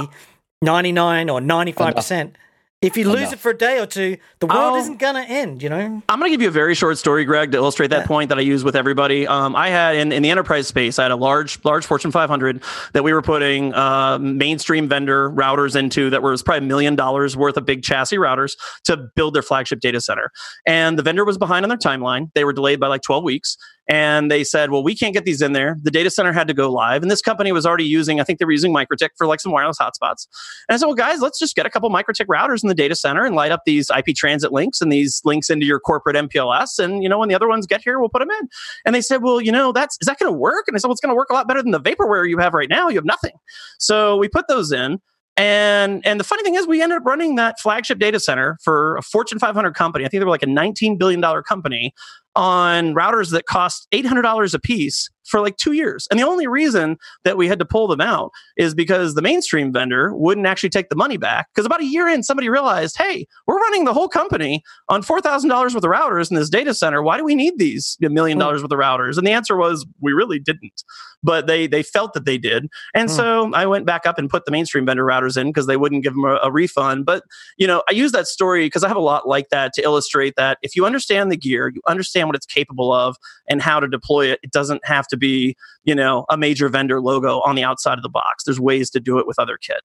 [0.60, 2.36] ninety nine or ninety five percent.
[2.82, 5.22] If you lose it for a day or two, the world I'll, isn't going to
[5.22, 6.02] end, you know?
[6.08, 8.06] I'm going to give you a very short story, Greg, to illustrate that yeah.
[8.06, 9.24] point that I use with everybody.
[9.24, 12.60] Um, I had in, in the enterprise space, I had a large, large Fortune 500
[12.92, 17.36] that we were putting uh, mainstream vendor routers into that was probably a million dollars
[17.36, 20.32] worth of big chassis routers to build their flagship data center.
[20.66, 22.32] And the vendor was behind on their timeline.
[22.34, 23.56] They were delayed by like 12 weeks
[23.88, 25.76] and they said, well, we can't get these in there.
[25.82, 27.02] The data center had to go live.
[27.02, 29.50] And this company was already using, I think they were using MikroTik for like some
[29.50, 30.28] wireless hotspots.
[30.68, 32.94] And I said, well, guys, let's just get a couple MikroTik routers in the data
[32.94, 36.78] center and light up these IP transit links and these links into your corporate MPLS.
[36.78, 38.48] And, you know, when the other ones get here, we'll put them in.
[38.86, 40.66] And they said, well, you know, that's, is that going to work?
[40.68, 42.38] And I said, well, it's going to work a lot better than the vaporware you
[42.38, 42.88] have right now.
[42.88, 43.32] You have nothing.
[43.78, 45.00] So we put those in.
[45.38, 48.96] And and the funny thing is, we ended up running that flagship data center for
[48.98, 50.04] a Fortune 500 company.
[50.04, 51.94] I think they were like a 19 billion dollar company
[52.34, 56.06] on routers that cost $800 a piece for like two years.
[56.10, 59.72] And the only reason that we had to pull them out is because the mainstream
[59.72, 61.48] vendor wouldn't actually take the money back.
[61.54, 65.50] Because about a year in, somebody realized, hey, we're running the whole company on $4,000
[65.50, 67.02] worth of routers in this data center.
[67.02, 69.16] Why do we need these a million dollars worth of routers?
[69.18, 70.82] And the answer was, we really didn't.
[71.24, 72.68] But they they felt that they did.
[72.94, 73.16] And Hmm.
[73.16, 76.02] so I went back up and put the mainstream vendor routers in because they wouldn't
[76.02, 77.06] give them a, a refund.
[77.06, 77.22] But,
[77.58, 80.34] you know, I use that story because I have a lot like that to illustrate
[80.36, 83.16] that if you understand the gear, you understand what it's capable of
[83.48, 87.00] and how to deploy it, it doesn't have to be, you know, a major vendor
[87.00, 88.44] logo on the outside of the box.
[88.44, 89.80] There's ways to do it with other kit.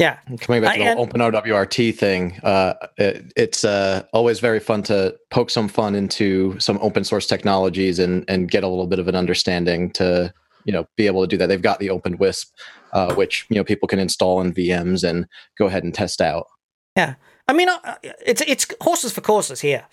[0.00, 0.16] Yeah.
[0.40, 4.82] Coming back to the and- open OWRT thing, uh, it, it's uh, always very fun
[4.84, 8.98] to poke some fun into some open source technologies and and get a little bit
[8.98, 10.32] of an understanding to
[10.64, 11.48] you know be able to do that.
[11.48, 12.46] They've got the OpenWISP,
[12.94, 15.26] uh, which you know people can install in VMs and
[15.58, 16.46] go ahead and test out.
[16.96, 19.84] Yeah, I mean, uh, it's it's horses for courses here.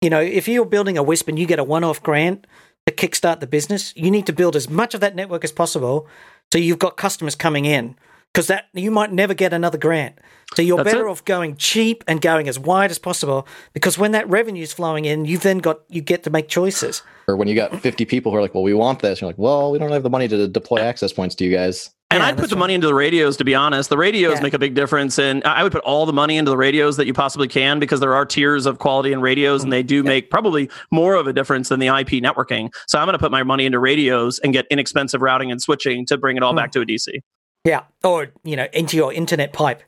[0.00, 2.48] You know, if you're building a Wisp and you get a one-off grant
[2.86, 6.06] to kickstart the business, you need to build as much of that network as possible,
[6.52, 7.96] so you've got customers coming in.
[8.32, 10.14] Because that you might never get another grant,
[10.54, 11.10] so you're That's better it.
[11.10, 13.46] off going cheap and going as wide as possible.
[13.74, 17.02] Because when that revenue is flowing in, you've then got you get to make choices.
[17.28, 19.36] Or when you got 50 people who are like, "Well, we want this," you're like,
[19.36, 22.26] "Well, we don't have the money to deploy access points to you guys." And Yeah,
[22.28, 22.60] I'd put the right.
[22.60, 23.88] money into the radios, to be honest.
[23.90, 24.42] The radios Yeah.
[24.42, 25.18] make a big difference.
[25.18, 27.78] And I I would put all the money into the radios that you possibly can
[27.78, 31.26] because there are tiers of quality in radios and they do make probably more of
[31.26, 32.68] a difference than the IP networking.
[32.86, 36.04] So I'm going to put my money into radios and get inexpensive routing and switching
[36.06, 36.56] to bring it all Hmm.
[36.58, 37.20] back to a DC.
[37.64, 39.82] Yeah, or you know, into your internet pipe.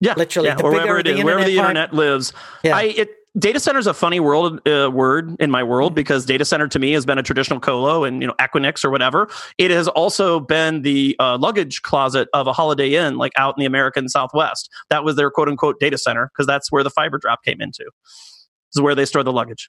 [0.00, 0.14] Yeah.
[0.16, 2.32] Literally, yeah, the or wherever it the wherever the internet pipe- internet lives.
[2.62, 2.76] Yeah.
[2.76, 5.70] I, it, data center is a funny world uh, word in my Mm-hmm.
[5.70, 8.84] world because data center to me has been a traditional colo and you know Equinix
[8.84, 9.28] or whatever.
[9.58, 13.60] It has also been the uh, luggage closet of a Holiday Inn, like out in
[13.60, 14.70] the American Southwest.
[14.88, 17.84] That was their quote unquote data center because that's where the fiber drop came into.
[17.84, 19.68] This is where they store the luggage.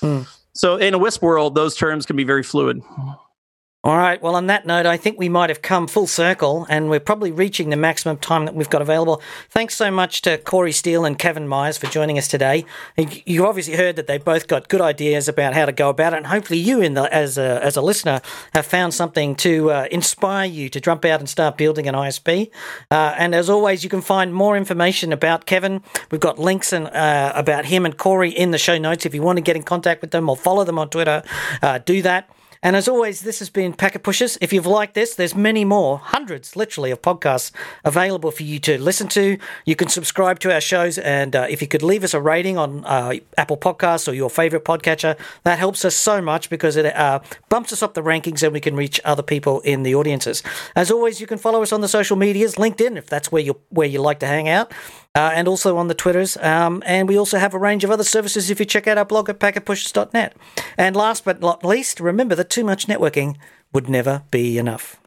[0.00, 0.22] Hmm.
[0.54, 2.80] So in a Wisp world, those terms can be very fluid.
[3.84, 4.20] All right.
[4.22, 7.30] Well, on that note, I think we might have come full circle and we're probably
[7.30, 9.20] reaching the maximum time that we've got available.
[9.50, 12.64] Thanks so much to Cory Steele and Kevin Myers for joining us today.
[12.96, 16.16] You obviously heard that they both got good ideas about how to go about it.
[16.16, 18.22] And hopefully you, in the, as, a, as a listener,
[18.54, 22.50] have found something to uh, inspire you to jump out and start building an ISP.
[22.90, 25.82] Uh, and as always, you can find more information about Kevin.
[26.10, 29.04] We've got links uh, about him and Cory in the show notes.
[29.04, 31.22] If you want to get in contact with them or follow them on Twitter,
[31.60, 32.30] uh, do that.
[32.64, 34.38] And as always, this has been Packet Pushers.
[34.40, 37.52] If you've liked this, there's many more, hundreds literally of podcasts
[37.84, 39.36] available for you to listen to.
[39.66, 42.56] You can subscribe to our shows, and uh, if you could leave us a rating
[42.56, 46.86] on uh, Apple Podcasts or your favorite podcatcher, that helps us so much because it
[46.96, 50.42] uh, bumps us up the rankings and we can reach other people in the audiences.
[50.74, 53.60] As always, you can follow us on the social medias, LinkedIn, if that's where you
[53.68, 54.72] where you like to hang out.
[55.16, 56.36] Uh, and also on the Twitters.
[56.38, 59.04] Um, and we also have a range of other services if you check out our
[59.04, 60.34] blog at packetpushers.net.
[60.76, 63.36] And last but not least, remember that too much networking
[63.72, 65.00] would never be enough.